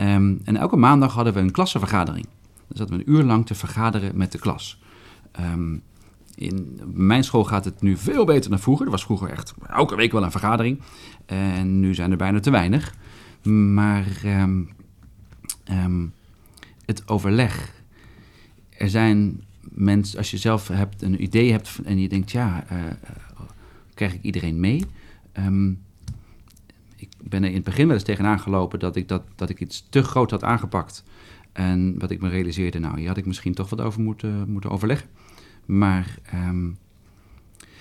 [0.00, 2.26] Um, en elke maandag hadden we een klassenvergadering.
[2.68, 4.78] Dan zaten we een uur lang te vergaderen met de klas.
[5.40, 5.82] Um,
[6.34, 8.84] in mijn school gaat het nu veel beter dan vroeger.
[8.84, 10.80] Er was vroeger echt elke week wel een vergadering.
[11.26, 12.94] En nu zijn er bijna te weinig.
[13.42, 14.68] Maar um,
[15.70, 16.12] um,
[16.84, 17.72] het overleg.
[18.70, 22.78] Er zijn mensen, als je zelf hebt, een idee hebt en je denkt, ja, uh,
[23.94, 24.84] krijg ik iedereen mee?
[26.96, 29.60] ik ben er in het begin wel eens tegenaan gelopen dat ik, dat, dat ik
[29.60, 31.04] iets te groot had aangepakt.
[31.52, 34.70] En wat ik me realiseerde, nou, hier had ik misschien toch wat over moeten, moeten
[34.70, 35.08] overleggen.
[35.66, 36.76] Maar, um,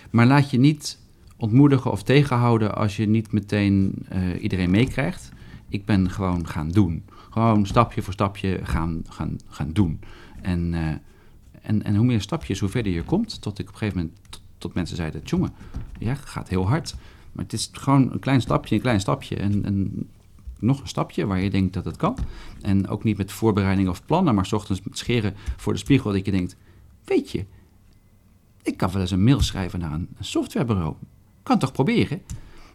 [0.09, 0.99] maar laat je niet
[1.35, 5.31] ontmoedigen of tegenhouden als je niet meteen uh, iedereen meekrijgt.
[5.69, 7.03] Ik ben gewoon gaan doen.
[7.29, 9.99] Gewoon stapje voor stapje gaan, gaan, gaan doen.
[10.41, 10.87] En, uh,
[11.61, 13.41] en, en hoe meer stapjes, hoe verder je komt.
[13.41, 14.17] Tot ik op een gegeven moment
[14.57, 15.53] tot, mensen zeiden: jongen,
[15.99, 16.95] ja, gaat heel hard.
[17.31, 19.35] Maar het is gewoon een klein stapje, een klein stapje.
[19.35, 20.07] En, en
[20.59, 22.17] nog een stapje waar je denkt dat het kan.
[22.61, 26.25] En ook niet met voorbereiding of plannen, maar s ochtends scheren voor de spiegel dat
[26.25, 26.55] je denkt:
[27.03, 27.45] weet je,
[28.65, 30.93] ik kan wel eens een mail schrijven naar een, softwarebureau.
[31.43, 32.21] Kan toch proberen?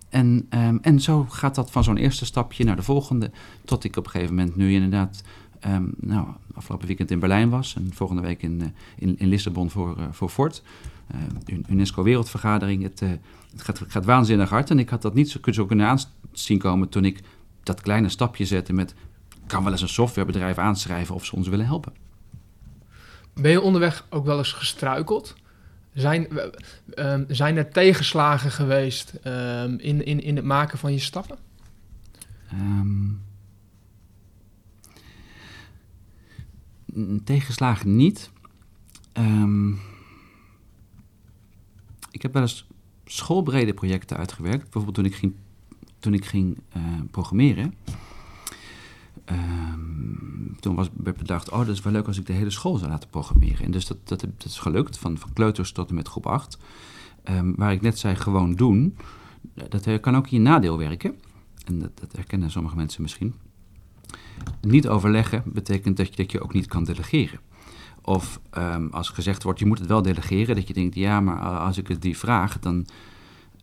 [0.08, 3.30] En, um, en zo gaat dat van zo'n eerste stapje naar de volgende,
[3.64, 5.22] tot ik op een gegeven moment nu inderdaad,
[5.66, 8.66] um, nou, afgelopen weekend in Berlijn was en volgende week in, uh,
[8.96, 10.62] in, in, Lissabon voor, uh, voor Fort.
[11.46, 12.82] Uh, UNESCO Wereldvergadering.
[12.82, 16.58] Het, het gaat, gaat, waanzinnig hard en ik had dat niet zo, zo kunnen aanzien
[16.58, 17.20] komen toen ik
[17.62, 18.94] dat kleine stapje zette met,
[19.46, 21.92] kan wel eens een softwarebedrijf aanschrijven of ze ons willen helpen.
[23.34, 25.34] Ben je onderweg ook wel eens gestruikeld?
[25.92, 26.26] Zijn,
[26.94, 31.38] um, zijn er tegenslagen geweest um, in, in, in het maken van je stappen?
[32.52, 33.22] Um,
[37.24, 38.30] tegenslagen niet.
[42.10, 42.66] ik heb wel eens
[43.04, 44.62] schoolbrede projecten uitgewerkt.
[44.62, 45.34] Bijvoorbeeld toen ik ging,
[45.98, 47.74] toen ik ging uh, programmeren.
[49.30, 52.76] Um, toen was, werd bedacht, oh, dat is wel leuk als ik de hele school
[52.76, 53.64] zou laten programmeren.
[53.64, 56.58] En dus dat, dat, is gelukt, van, van kleuters tot en met groep 8.
[57.24, 58.96] Um, waar ik net zei, gewoon doen,
[59.68, 61.14] dat kan ook in je nadeel werken.
[61.66, 63.34] En dat, dat herkennen sommige mensen misschien.
[64.60, 67.40] Niet overleggen betekent dat je, dat je ook niet kan delegeren.
[68.02, 71.40] Of um, als gezegd wordt, je moet het wel delegeren, dat je denkt, ja, maar
[71.40, 72.86] als ik het die vraag, dan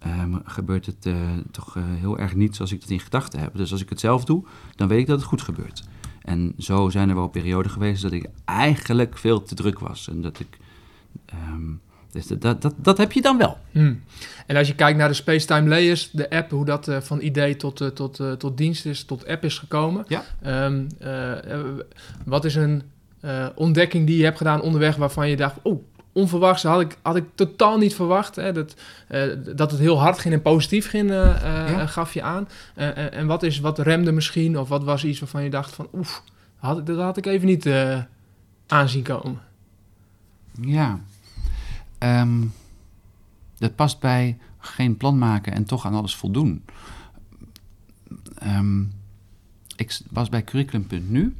[0.05, 1.15] um, gebeurt het uh,
[1.51, 3.55] toch uh, heel erg niet zoals ik het in gedachten heb.
[3.55, 4.43] Dus als ik het zelf doe,
[4.75, 5.83] dan weet ik dat het goed gebeurt.
[6.21, 10.09] En zo zijn er wel perioden geweest dat ik eigenlijk veel te druk was.
[10.09, 10.57] En dat ik.
[11.53, 11.81] Um,
[12.11, 13.57] dus dat, dat, dat heb je dan wel.
[13.71, 14.03] Hmm.
[14.45, 17.55] En als je kijkt naar de Spacetime Layers, de app, hoe dat uh, van idee
[17.55, 20.05] tot, uh, tot, uh, tot dienst is, tot app is gekomen.
[20.07, 20.23] Ja.
[20.65, 20.87] Um,
[22.25, 22.83] wat is een
[23.55, 25.83] ontdekking die je hebt gedaan onderweg waarvan je dacht, oh,
[26.17, 28.35] onverwachts had ik, had ik totaal niet verwacht.
[28.35, 28.75] Hè, dat,
[29.09, 31.85] uh, dat het heel hard ging en positief ging, uh, ja.
[31.85, 32.47] gaf je aan.
[32.73, 34.59] En wat, is, wat remde misschien?
[34.59, 35.87] Of wat was iets waarvan je dacht van...
[35.93, 36.23] oef,
[36.55, 37.69] had, dat had ik even niet
[38.67, 39.41] aanzien komen.
[40.61, 40.99] Ja.
[41.99, 42.53] Um,
[43.57, 46.63] dat past bij geen plan maken en toch aan alles voldoen.
[48.43, 48.91] Um,
[49.75, 51.35] ik was bij curriculum.nu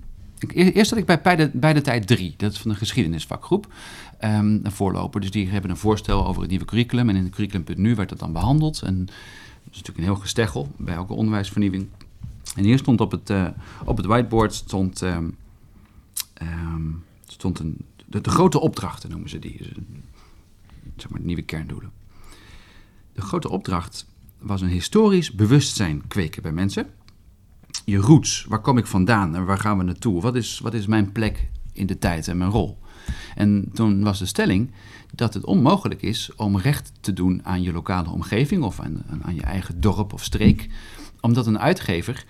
[0.54, 3.74] eerst zat ik bij beide, beide tijd 3, dat is van de geschiedenisvakgroep.
[4.18, 7.10] Ehm, een voorloper, dus die hebben een voorstel over het nieuwe curriculum.
[7.10, 8.82] En in het curriculum.nu werd dat dan behandeld.
[8.82, 9.16] En dat
[9.72, 11.88] is natuurlijk een heel gesteggel bij elke onderwijsvernieuwing.
[12.56, 13.48] En hier stond op het, uh,
[13.86, 15.36] op het whiteboard stond, um,
[16.42, 19.58] um, stond een, de, de, grote opdrachten, noemen ze die.
[19.58, 19.68] Dus,
[20.96, 21.92] zeg maar de nieuwe kerndoelen.
[23.14, 24.06] De grote opdracht
[24.40, 26.88] was een historisch bewustzijn kweken bij mensen.
[27.86, 30.22] Je roots, waar kom ik vandaan en waar gaan we naartoe?
[30.22, 32.78] Wat is, wat is mijn plek in de tijd en mijn rol?
[33.36, 34.72] En toen was de stelling
[35.16, 39.36] dat het onmogelijk is om recht te doen aan je lokale omgeving of aan, aan
[39.36, 40.70] je eigen dorp of streek,
[41.22, 42.26] omdat een uitgever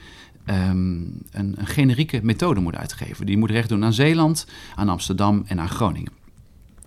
[0.50, 3.26] um, een, een generieke methode moet uitgeven.
[3.26, 6.12] Die moet recht doen aan Zeeland, aan Amsterdam en aan Groningen.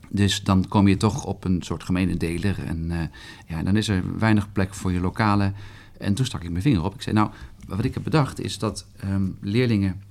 [0.09, 2.65] Dus dan kom je toch op een soort gemene deler.
[2.67, 2.99] En uh,
[3.47, 5.53] ja, dan is er weinig plek voor je lokale.
[5.99, 6.95] En toen stak ik mijn vinger op.
[6.95, 7.31] Ik zei, nou,
[7.67, 10.03] wat ik heb bedacht is dat um, leerlingen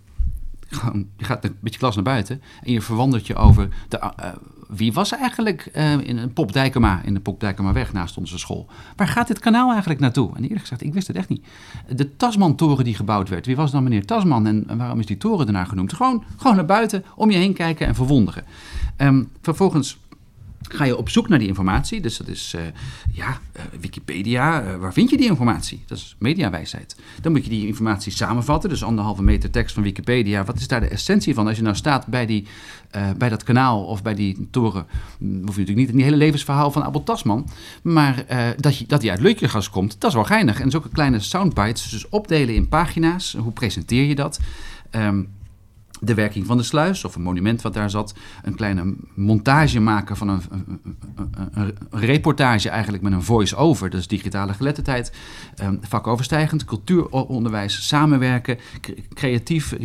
[1.17, 4.31] je gaat een beetje klas naar buiten en je verwandert je over de, uh,
[4.67, 7.41] wie was eigenlijk uh, in een Pop Dijkema, in de Pop
[7.73, 8.67] weg naast onze school.
[8.95, 10.35] Waar gaat dit kanaal eigenlijk naartoe?
[10.35, 11.45] En eerlijk gezegd, ik wist het echt niet.
[11.95, 15.45] De Tasman-toren die gebouwd werd, wie was dan meneer Tasman en waarom is die toren
[15.45, 15.93] daarna genoemd?
[15.93, 18.43] Gewoon, gewoon naar buiten, om je heen kijken en verwonderen.
[18.97, 19.97] Um, vervolgens
[20.73, 22.01] ga je op zoek naar die informatie.
[22.01, 22.61] Dus dat is uh,
[23.11, 24.63] ja, uh, Wikipedia.
[24.63, 25.83] Uh, waar vind je die informatie?
[25.87, 26.95] Dat is mediawijsheid.
[27.21, 28.69] Dan moet je die informatie samenvatten.
[28.69, 30.43] Dus anderhalve meter tekst van Wikipedia.
[30.43, 31.47] Wat is daar de essentie van?
[31.47, 32.47] Als je nou staat bij, die,
[33.17, 34.85] bij dat kanaal of bij die toren,
[35.19, 37.49] mm, hoef je natuurlijk niet een hele levensverhaal van Abel Tasman.
[37.81, 38.25] Maar
[38.57, 40.59] dat, je, dat die uit Leukjegas komt, dat is wel geinig.
[40.59, 43.35] En zulke kleine soundbites, dus opdelen in pagina's.
[43.39, 44.39] Hoe presenteer je dat?
[44.91, 45.29] Um,
[45.99, 48.13] de werking van de sluis of een monument wat daar zat.
[48.43, 50.79] Een kleine montage maken van een, een,
[51.35, 51.51] een,
[51.89, 53.89] een reportage eigenlijk met een voice-over.
[53.89, 55.11] Dus digitale geletterdheid,
[55.63, 58.57] um, vakoverstijgend, cultuuronderwijs, samenwerken,
[59.13, 59.75] creatief.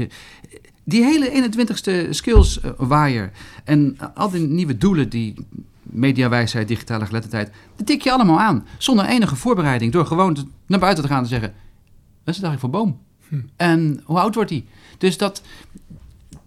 [0.84, 3.30] Die hele 21ste skills uh, waaier
[3.64, 5.34] en al die nieuwe doelen die
[5.82, 8.66] mediawijsheid, digitale geletterdheid, die tik je allemaal aan.
[8.78, 11.52] Zonder enige voorbereiding, door gewoon naar buiten te gaan en te zeggen,
[12.24, 12.98] wat is het eigenlijk voor boom?
[13.28, 13.40] Hm.
[13.56, 14.64] En hoe oud wordt die?
[14.98, 15.42] Dus dat,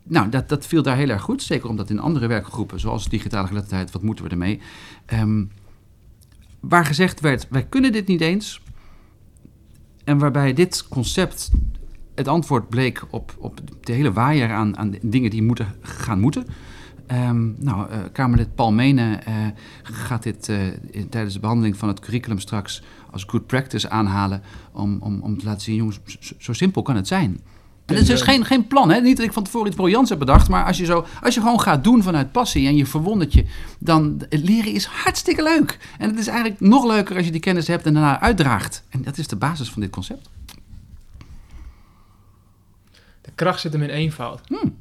[0.08, 1.44] nou, dat, dat viel daar heel erg goed.
[1.44, 4.62] Zeker omdat in andere werkgroepen, zoals digitale geletterdheid, wat moeten we ermee?
[5.14, 5.52] Um,
[6.60, 8.62] waar gezegd werd, wij kunnen dit niet eens.
[10.04, 11.52] En waarbij dit concept
[12.16, 16.46] het antwoord bleek op, op de hele waaier aan, aan dingen die moeten gaan moeten.
[17.12, 19.34] Um, nou, uh, Kamerlid Paul Mene uh,
[19.84, 20.48] gaat dit
[20.92, 24.42] in, tijdens de behandeling van het curriculum straks als good practice aanhalen.
[24.72, 26.00] Om, om, om te laten zien, jongens,
[26.38, 27.40] zo simpel kan het zijn.
[27.88, 29.00] En het is dus geen, geen plan, hè?
[29.00, 31.42] niet dat ik van tevoren iets briljants heb bedacht, maar als je, zo, als je
[31.42, 33.46] gewoon gaat doen vanuit passie en je verwondert je,
[33.80, 35.78] dan leren is hartstikke leuk.
[35.98, 38.84] En het is eigenlijk nog leuker als je die kennis hebt en daarna uitdraagt.
[38.90, 40.30] En dat is de basis van dit concept.
[43.22, 44.42] De kracht zit hem in eenvoud.
[44.48, 44.76] Hmm.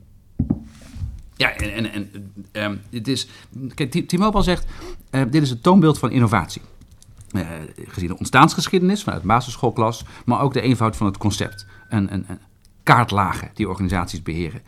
[1.37, 2.33] Ja, en, en, en
[2.63, 3.29] um, het is,
[3.75, 4.67] kijk, T-Mobile zegt,
[5.11, 6.63] uh, dit is het toonbeeld van innovatie.
[7.33, 7.49] Uh,
[7.87, 11.67] gezien de ontstaansgeschiedenis vanuit de basisschoolklas, maar ook de eenvoud van het concept.
[11.89, 12.27] En, en,
[12.87, 14.63] kaartlagen die organisaties beheren.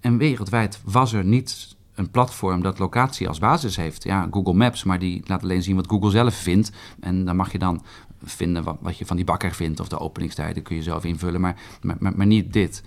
[0.00, 4.04] En wereldwijd was er niet een platform dat locatie als basis heeft.
[4.04, 6.72] Ja, Google Maps, maar die laat alleen zien wat Google zelf vindt.
[7.00, 7.82] En dan mag je dan
[8.22, 11.40] vinden wat, wat je van die bakker vindt of de openingstijden kun je zelf invullen,
[11.40, 12.82] maar, maar, maar, niet dit.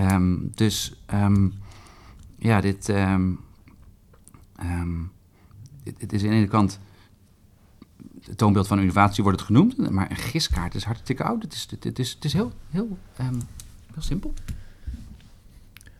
[0.00, 1.52] Um, dus um,
[2.38, 2.86] ja, dit,
[5.84, 6.80] dit, dit, is aan de ene kant
[8.30, 11.42] het toonbeeld van innovatie wordt het genoemd, maar een giskaart is hartstikke oud.
[11.42, 12.98] Het is, het is, het is heel, heel
[13.92, 14.34] Heel simpel.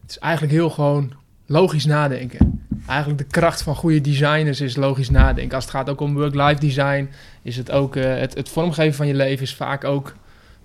[0.01, 1.13] Het is eigenlijk heel gewoon
[1.47, 2.67] logisch nadenken.
[2.87, 5.55] Eigenlijk de kracht van goede designers is logisch nadenken.
[5.55, 7.11] Als het gaat ook om work-life design,
[7.43, 10.15] is het ook uh, het, het, vormgeven van je leven is vaak ook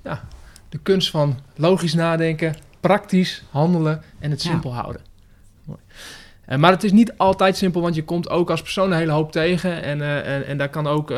[0.04, 0.28] ja,
[0.70, 4.76] de kunst van logisch nadenken, praktisch handelen en het simpel ja.
[4.76, 5.02] houden.
[5.64, 5.80] Mooi.
[6.50, 9.12] Uh, maar het is niet altijd simpel, want je komt ook als persoon een hele
[9.12, 9.84] hoop tegen.
[9.84, 11.18] En, uh, en, en, daar kan ook uh,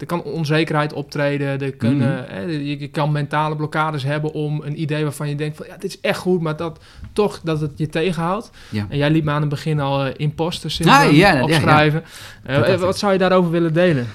[0.00, 1.60] er kan onzekerheid optreden.
[1.60, 2.50] Er kunnen, mm -hmm.
[2.50, 5.90] je, je, kan mentale blokkades hebben om een idee waarvan je denkt van ja, dit
[5.90, 6.80] is echt goed, maar dat
[7.12, 8.50] toch dat het je tegenhoudt.
[8.70, 8.86] Ja.
[8.88, 12.04] En jij liet me aan het begin al imposter syndroom ah, ja, opschrijven.
[12.46, 14.06] Ja, wat zou je daarover willen delen?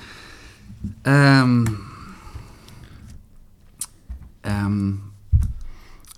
[1.03, 1.63] Um,
[4.41, 5.01] um,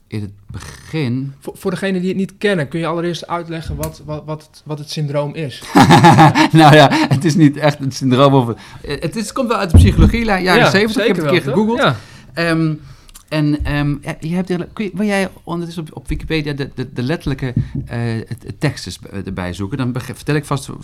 [0.08, 1.34] in het begin.
[1.40, 4.62] Voor, voor degenen die het niet kennen, kun je allereerst uitleggen wat, wat, wat, het,
[4.66, 5.64] wat het syndroom is?
[6.52, 8.34] nou ja, het is niet echt een syndroom.
[8.34, 11.02] Of, het, is, komt wel uit de psychologie, jaren ja, 70.
[11.02, 11.78] Ik heb het een keer gegoogeld.
[11.78, 11.96] Ja.
[12.50, 12.82] Um,
[13.30, 17.04] en um, je hebt, kun je, wil jij ondertussen op, op Wikipedia de, de, de
[17.04, 17.54] letterlijke
[17.92, 18.22] uh,
[18.60, 18.94] teksten
[19.26, 19.78] erbij zoeken?
[19.78, 20.76] Dan vertel ik vast uh,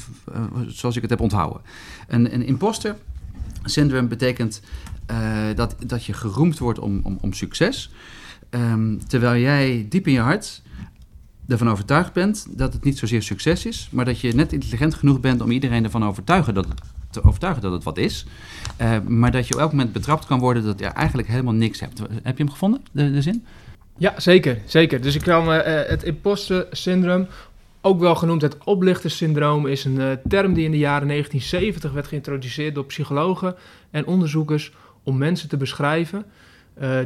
[0.68, 1.62] zoals ik het heb onthouden.
[2.08, 2.96] Een, een imposter
[3.64, 4.62] syndroom betekent
[5.12, 5.18] uh,
[5.56, 7.92] dat, dat je geroemd wordt om, om, om succes.
[8.50, 10.62] Ehm, terwijl jij diep in je hart
[11.48, 15.20] ervan overtuigd bent dat het niet zozeer succes is, maar dat je net intelligent genoeg
[15.20, 16.68] bent om iedereen ervan overtuigen dat
[17.10, 18.26] te overtuigen dat het wat is.
[18.82, 21.80] Uh, maar dat je op elk moment betrapt kan worden dat je eigenlijk helemaal niks
[21.80, 22.00] hebt.
[22.00, 23.46] Heb je hem gevonden, de, zin?
[23.98, 25.02] Ja, zeker, zeker.
[25.02, 27.28] Dus ik kwam uh, het imposter syndroom,
[27.82, 32.08] ook wel genoemd het oplichtersyndroom, is een uh, term die in de jaren 1970 werd
[32.08, 33.56] geïntroduceerd door psychologen
[33.92, 34.72] en onderzoekers
[35.04, 36.26] om mensen te beschrijven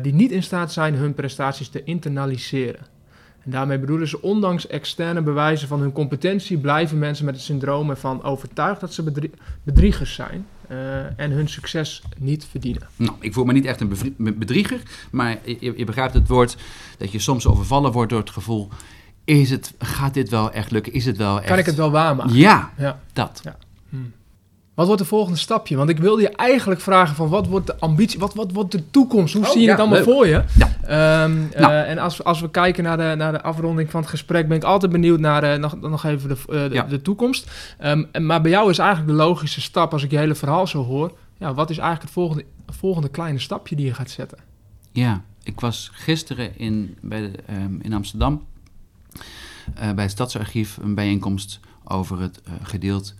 [0.01, 2.85] die niet in staat zijn hun prestaties te internaliseren.
[3.43, 7.89] En daarmee bedoelen ze, ondanks externe bewijzen van hun competentie, blijven mensen met het syndroom
[7.89, 9.29] ervan overtuigd dat ze
[9.63, 12.87] bedriegers zijn uh, en hun succes niet verdienen.
[12.95, 16.57] Nou, ik voel me niet echt een bedrieger, maar je, je, begrijpt het woord
[16.97, 18.69] dat je soms overvallen wordt door het gevoel.
[19.23, 20.93] Is het, gaat dit wel echt lukken?
[20.93, 21.47] Is het wel echt...
[21.47, 22.35] Kan ik het wel waarmaken?
[22.35, 22.99] Ja, ja.
[23.13, 23.39] dat.
[23.43, 23.57] Ja.
[23.89, 23.97] Hm.
[24.73, 25.75] Wat wordt de volgende stapje?
[25.75, 28.89] Want ik wilde je eigenlijk vragen van wat wordt de ambitie, wat, wat wordt de
[28.89, 29.33] toekomst?
[29.33, 30.43] Hoe oh, zie je het allemaal voor je?
[30.57, 31.23] Ja.
[31.23, 31.71] Um, nou.
[31.71, 34.57] uh, en als, als we kijken naar de, naar de afronding van het gesprek, ben
[34.57, 36.83] ik altijd benieuwd naar uh, nog, nog even de, uh, de, ja.
[36.83, 37.51] de, toekomst.
[37.83, 40.83] Um, maar bij jou is eigenlijk de logische stap, als ik je hele verhaal zo
[40.83, 44.37] hoor, ja, wat is eigenlijk het volgende, volgende kleine stapje die je gaat zetten?
[44.91, 48.43] Ja, ik was gisteren in, bij de, um, in Amsterdam
[49.73, 53.13] bij het Stadsarchief een bijeenkomst over het gedeelte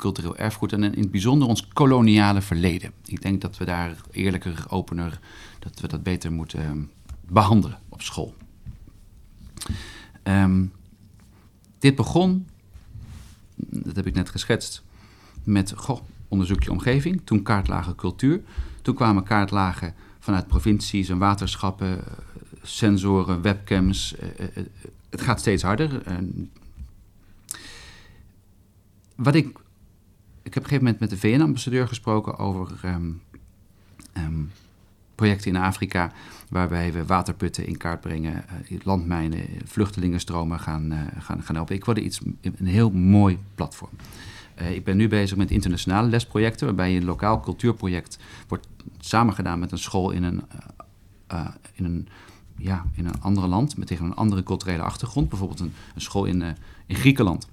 [0.00, 2.92] cultureel erfgoed en in het bijzonder ons koloniale verleden.
[3.04, 5.20] Ik denk dat we daar eerlijker, opener,
[5.58, 6.82] dat we dat beter moeten ehm,
[7.28, 8.34] behandelen op school.
[10.22, 10.72] Um,
[11.78, 12.46] dit begon,
[13.56, 14.82] dat heb ik net geschetst,
[15.44, 18.42] met goh, onderzoekje omgeving, toen kaartlagen cultuur.
[18.82, 22.04] Toen kwamen kaartlagen vanuit provincies en waterschappen,
[22.62, 24.14] sensoren, webcams.
[24.22, 24.64] Uh, uh,
[25.10, 26.02] het gaat steeds harder.
[29.14, 29.58] wat ik
[30.50, 33.22] ik heb op een gegeven moment met de VN-ambassadeur gesproken over um,
[34.16, 34.50] um,
[35.14, 36.12] projecten in Afrika.
[36.48, 41.74] Waarbij we waterputten in kaart brengen, uh, landmijnen, vluchtelingenstromen gaan, uh, gaan, gaan helpen.
[41.74, 43.90] Ik wilde iets, een heel mooi platform.
[44.60, 49.72] Uh, ik ben nu bezig met internationale lesprojecten, waarbij een lokaal cultuurproject wordt samengedaan met
[49.72, 50.42] een school in een,
[51.72, 52.08] in een,
[52.56, 55.28] ja, in een andere land, met tegen een andere culturele achtergrond.
[55.28, 56.42] Bijvoorbeeld een, school in,
[56.86, 57.48] in Griekenland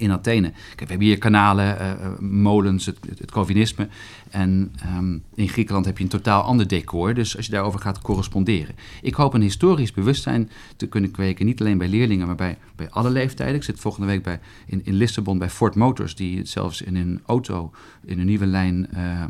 [0.00, 0.50] in Athene.
[0.50, 3.88] Kijk, we hebben hier kanalen, uh, molens, het, het, Calvinisme.
[4.30, 7.14] En um, in Griekenland heb je een totaal ander decor.
[7.14, 8.74] Dus als je daarover gaat corresponderen.
[9.02, 11.46] Ik hoop een historisch bewustzijn te kunnen kweken.
[11.46, 13.54] Niet alleen bij leerlingen, maar bij, bij alle leeftijden.
[13.54, 16.14] Ik zit volgende week bij, in, in Lissabon bij Ford Motors.
[16.14, 17.72] Die zelfs in een auto,
[18.04, 18.88] in een nieuwe lijn...
[18.94, 19.24] Uh,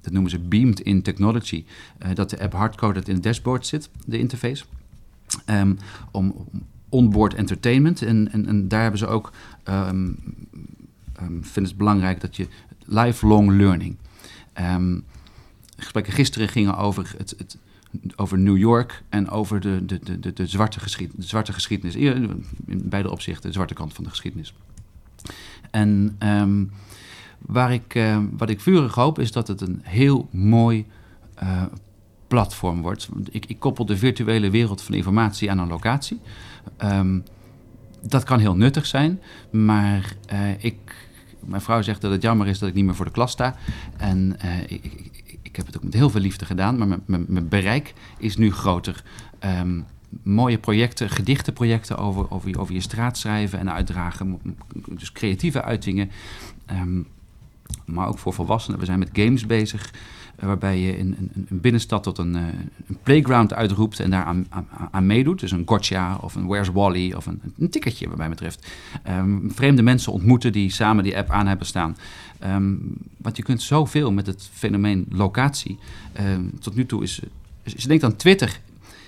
[0.00, 1.64] dat noemen ze beamed in technology.
[2.14, 4.64] Dat de app hardcoded in het dashboard zit, de interface.
[5.46, 5.78] Um,
[6.10, 6.34] om,
[6.90, 8.02] onboard entertainment.
[8.02, 9.32] En, en, en daar hebben ze ook,
[9.68, 10.18] um,
[11.22, 12.48] um, vinden het belangrijk dat je
[12.84, 13.96] lifelong learning.
[14.60, 15.04] Um,
[15.76, 17.58] gesprekken gisteren gingen over, het, het,
[18.16, 21.94] over New York en over de, de, de, de, zwarte, de zwarte geschiedenis.
[21.94, 24.54] In beide opzichten, de zwarte kant van de geschiedenis.
[25.70, 26.16] En
[27.46, 30.86] waar ik, uh, wat ik vurig hoop is dat het een heel mooi
[31.42, 31.62] uh,
[32.28, 33.08] platform wordt.
[33.30, 36.20] Ik, ik, koppel de virtuele wereld van informatie aan een locatie.
[38.02, 39.20] Dat kan heel nuttig zijn,
[39.50, 40.94] maar uh, ik,
[41.40, 43.56] mijn vrouw zegt dat het jammer is dat ik niet meer voor de klas sta.
[43.96, 47.48] En uh, ik, ik, ik, heb het ook met heel veel liefde gedaan, maar mijn,
[47.48, 49.02] bereik is nu groter.
[49.44, 49.86] Um,
[50.22, 54.40] mooie projecten, gedichtenprojecten over, over, over je straat schrijven en uitdragen.
[54.88, 56.10] Dus creatieve uitingen.
[56.70, 57.06] Um,
[57.84, 58.78] maar ook voor volwassenen.
[58.78, 59.90] We zijn met games bezig.
[60.40, 62.42] Waarbij je in een, een binnenstad tot een, eh,
[62.86, 64.46] een, playground uitroept en daar aan,
[64.90, 65.40] aan, meedoet.
[65.40, 68.70] Dus een gotcha of een Where's Wally of een, een ticketje, wat mij betreft.
[69.08, 71.96] Um, vreemde mensen ontmoeten die samen die app aan hebben staan.
[72.44, 75.78] Um, want je kunt zoveel met het fenomeen locatie.
[76.20, 77.20] Um, tot nu toe is,
[77.62, 78.60] je denkt aan Twitter.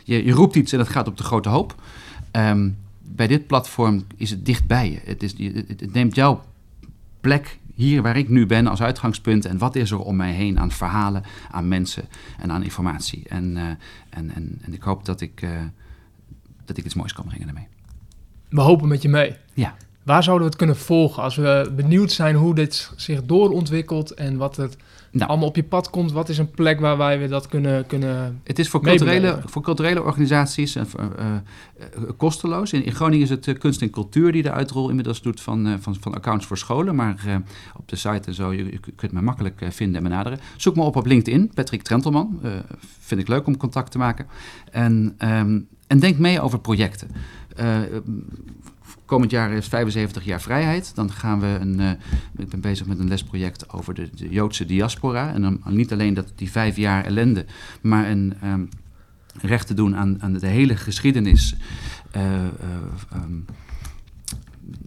[0.05, 1.75] Je, je, roept iets en dat gaat op de grote hoop.
[3.03, 5.01] bij dit platform is het dichtbij je.
[5.05, 5.35] Het, is,
[5.67, 6.43] het neemt jouw
[7.21, 10.59] plek hier waar ik nu ben als uitgangspunt en wat is er om mij heen
[10.59, 12.05] aan verhalen, aan mensen
[12.39, 13.29] en aan informatie.
[13.29, 13.79] En, uh, en,
[14.11, 15.51] en, en, ik hoop dat ik, uh,
[16.65, 17.67] dat ik iets moois kan brengen daarmee.
[18.49, 19.37] We hopen met je mee.
[19.55, 19.75] Ja.
[20.03, 24.37] Waar zouden we het kunnen volgen als we benieuwd zijn hoe dit zich doorontwikkelt en
[24.37, 24.77] wat het
[25.11, 25.31] nou.
[25.31, 26.13] allemaal op je pad komt?
[26.13, 29.63] Wat is een plek waar wij we dat kunnen, kunnen Het is voor culturele, voor
[29.63, 30.83] culturele organisaties uh,
[31.19, 32.73] uh, kosteloos.
[32.73, 35.97] In, in, Groningen is het Kunst en Cultuur die de uitrol inmiddels doet van, van,
[36.01, 36.95] van accounts voor scholen.
[36.95, 37.43] Maar
[37.77, 40.39] op de site en zo, je, je kunt me makkelijk vinden en benaderen.
[40.57, 42.41] Zoek me op op LinkedIn, Patrick Trentelman.
[43.01, 44.27] vind ik leuk om contact te maken.
[44.71, 47.09] En, um, en denk mee over projecten.
[49.13, 50.95] Komend jaar is 75 jaar vrijheid.
[50.95, 51.81] Dan gaan we een.
[51.81, 51.91] Uh,
[52.37, 55.33] ik ben bezig met een lesproject over de, de Joodse diaspora.
[55.33, 57.45] En dan niet alleen dat die vijf jaar ellende,
[57.81, 58.35] maar een.
[58.45, 58.69] Um,
[59.41, 61.55] recht te doen aan, aan de hele geschiedenis.
[62.11, 62.51] eh, eh,
[63.11, 63.41] ehm,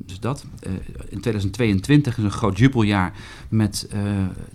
[0.05, 0.45] dus dat.
[0.59, 0.71] Eh,
[1.09, 3.13] in 2022 is een groot jubeljaar
[3.49, 4.01] met eh,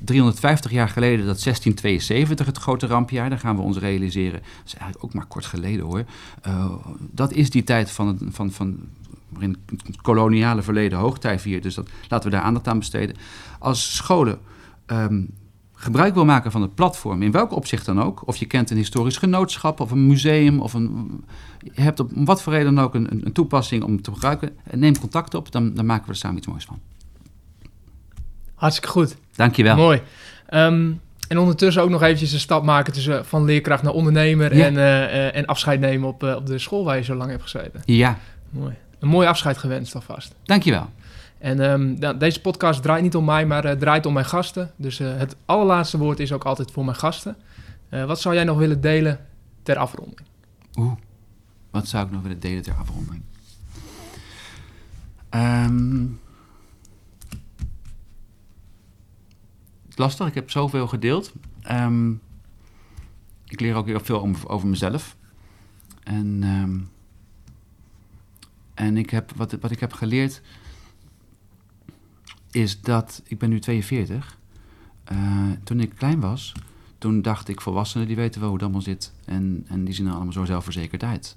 [0.05, 3.31] 350 jaar geleden, dat 1672, het grote rampjaar.
[3.31, 4.41] Daar gaan we ons realiseren.
[4.41, 6.05] Dat is eigenlijk ook maar kort geleden hoor.
[6.43, 6.73] Eh,
[7.11, 8.79] dat is die tijd van, van, van
[9.31, 11.63] waarin het koloniale verleden hoogtij viert.
[11.63, 13.17] Dus dat, laten we daar aandacht aan besteden.
[13.59, 14.39] Als scholen
[14.87, 15.23] ehm,
[15.75, 18.77] gebruik wil maken van het platform, in welk opzicht dan ook, of je kent een
[18.77, 21.25] historisch genootschap of een museum, of een,
[21.75, 24.99] je hebt op wat voor reden dan ook een, een toepassing om te gebruiken, neem
[24.99, 26.79] contact op, dan, dan maken we er samen iets moois van.
[28.55, 29.17] Hartstikke goed.
[29.35, 29.77] Dankjewel.
[29.77, 30.03] Mooi.
[30.47, 30.93] Ehm,
[31.29, 34.67] en ondertussen ook nog eventjes een stap maken tussen van leerkracht naar ondernemer Ja.
[34.67, 37.31] en, eh, eh, en afscheid nemen op, eh, op de school waar je zo lang
[37.31, 37.83] hebt gezeten.
[37.85, 38.19] Ja,
[38.51, 38.75] Mooi.
[39.01, 40.35] Een mooi afscheid gewenst alvast.
[40.43, 40.91] dankjewel.
[41.39, 44.71] En ehm, nou, deze podcast draait niet om mij, maar eh, draait om mijn gasten.
[44.77, 47.37] Dus eh, het allerlaatste woord is ook altijd voor mijn gasten.
[47.89, 49.27] Eh, wat zou jij nog willen delen
[49.63, 50.21] ter afronding?
[50.79, 50.93] Oeh,
[51.71, 53.23] wat zou ik nog willen delen ter afronding?
[59.83, 61.33] Het is lastig, ik heb zoveel gedeeld.
[61.63, 62.11] Ehm,
[63.47, 65.17] ik leer ook heel veel om- over mezelf.
[66.03, 66.43] En,
[68.81, 70.41] en ik heb, wat, wat ik heb geleerd
[72.51, 74.39] is dat, ik ben nu 42.
[75.05, 76.53] Eh, toen ik klein was,
[76.99, 79.13] toen dacht ik, volwassenen die weten wel hoe allemaal zit.
[79.25, 81.37] En, en die zien er allemaal zo zelfverzekerd uit.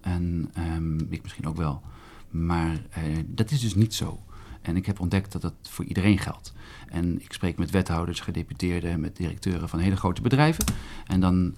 [0.00, 1.82] En ehm, ik misschien ook wel.
[2.30, 4.22] Maar eh, dat is dus niet zo.
[4.62, 6.52] En ik heb ontdekt dat dat voor iedereen geldt.
[6.88, 10.64] En ik spreek met wethouders, gedeputeerden, met directeuren van hele grote bedrijven.
[11.06, 11.54] En dan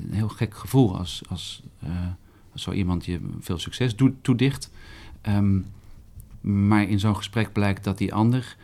[0.00, 2.06] een heel gek gevoel als, als, eh,
[2.54, 4.70] zo iemand je veel succes toedicht.
[5.20, 5.58] Ehm,
[6.40, 8.56] maar in zo'n gesprek blijkt dat die ander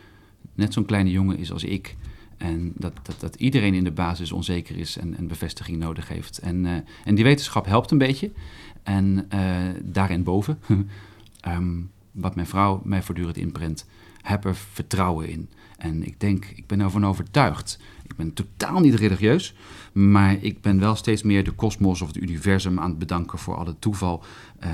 [0.55, 1.95] net zo'n kleine jongen is als ik.
[2.37, 6.37] En dat, dat, dat iedereen in de basis onzeker is en, en bevestiging nodig heeft.
[6.37, 6.73] En, eh,
[7.03, 8.31] en die wetenschap helpt een beetje.
[8.83, 10.59] En eh, daarin boven,
[11.41, 11.75] ehm,
[12.11, 13.85] wat mijn vrouw mij voortdurend inprent,
[14.21, 15.49] heb er vertrouwen in.
[15.77, 17.79] En ik denk, ik ben ervan overtuigd.
[18.03, 19.55] Ik ben totaal niet religieus,
[19.93, 23.55] maar ik ben wel steeds meer de kosmos of het universum aan het bedanken voor
[23.55, 24.23] alle toeval.
[24.59, 24.69] Eh,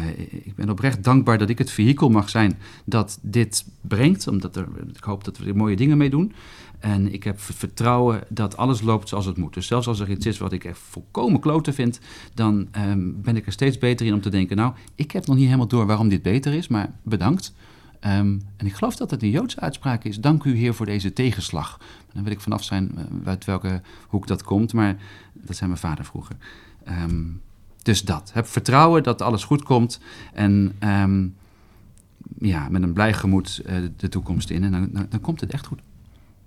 [0.45, 4.67] ik ben oprecht dankbaar dat ik het vehikel mag zijn dat dit brengt, omdat er,
[4.93, 6.33] ik hoop dat we er mooie dingen mee doen.
[6.79, 9.53] En ik heb vertrouwen dat alles loopt zoals het moet.
[9.53, 11.99] Dus zelfs als er iets is wat ik echt volkomen kloten vind,
[12.33, 15.35] dan ehm, ben ik er steeds beter in om te denken, nou, ik heb nog
[15.35, 17.53] niet helemaal door waarom dit beter is, maar bedankt.
[18.03, 20.19] Ehm, en ik geloof dat het een Joodse uitspraak is.
[20.19, 21.79] Dank u, Heer, voor deze tegenslag.
[22.13, 24.95] Dan wil ik vanaf zijn eh, uit welke hoek dat komt, maar
[25.33, 26.35] dat zei mijn vader vroeger.
[26.83, 27.23] Ehm,
[27.81, 28.31] dus dat.
[28.33, 29.99] Heb vertrouwen dat alles goed komt.
[30.33, 31.27] En ehm,
[32.37, 34.63] ja, met een blij gemoed eh, de toekomst in.
[34.63, 35.81] En dan, dan, dan komt het echt goed.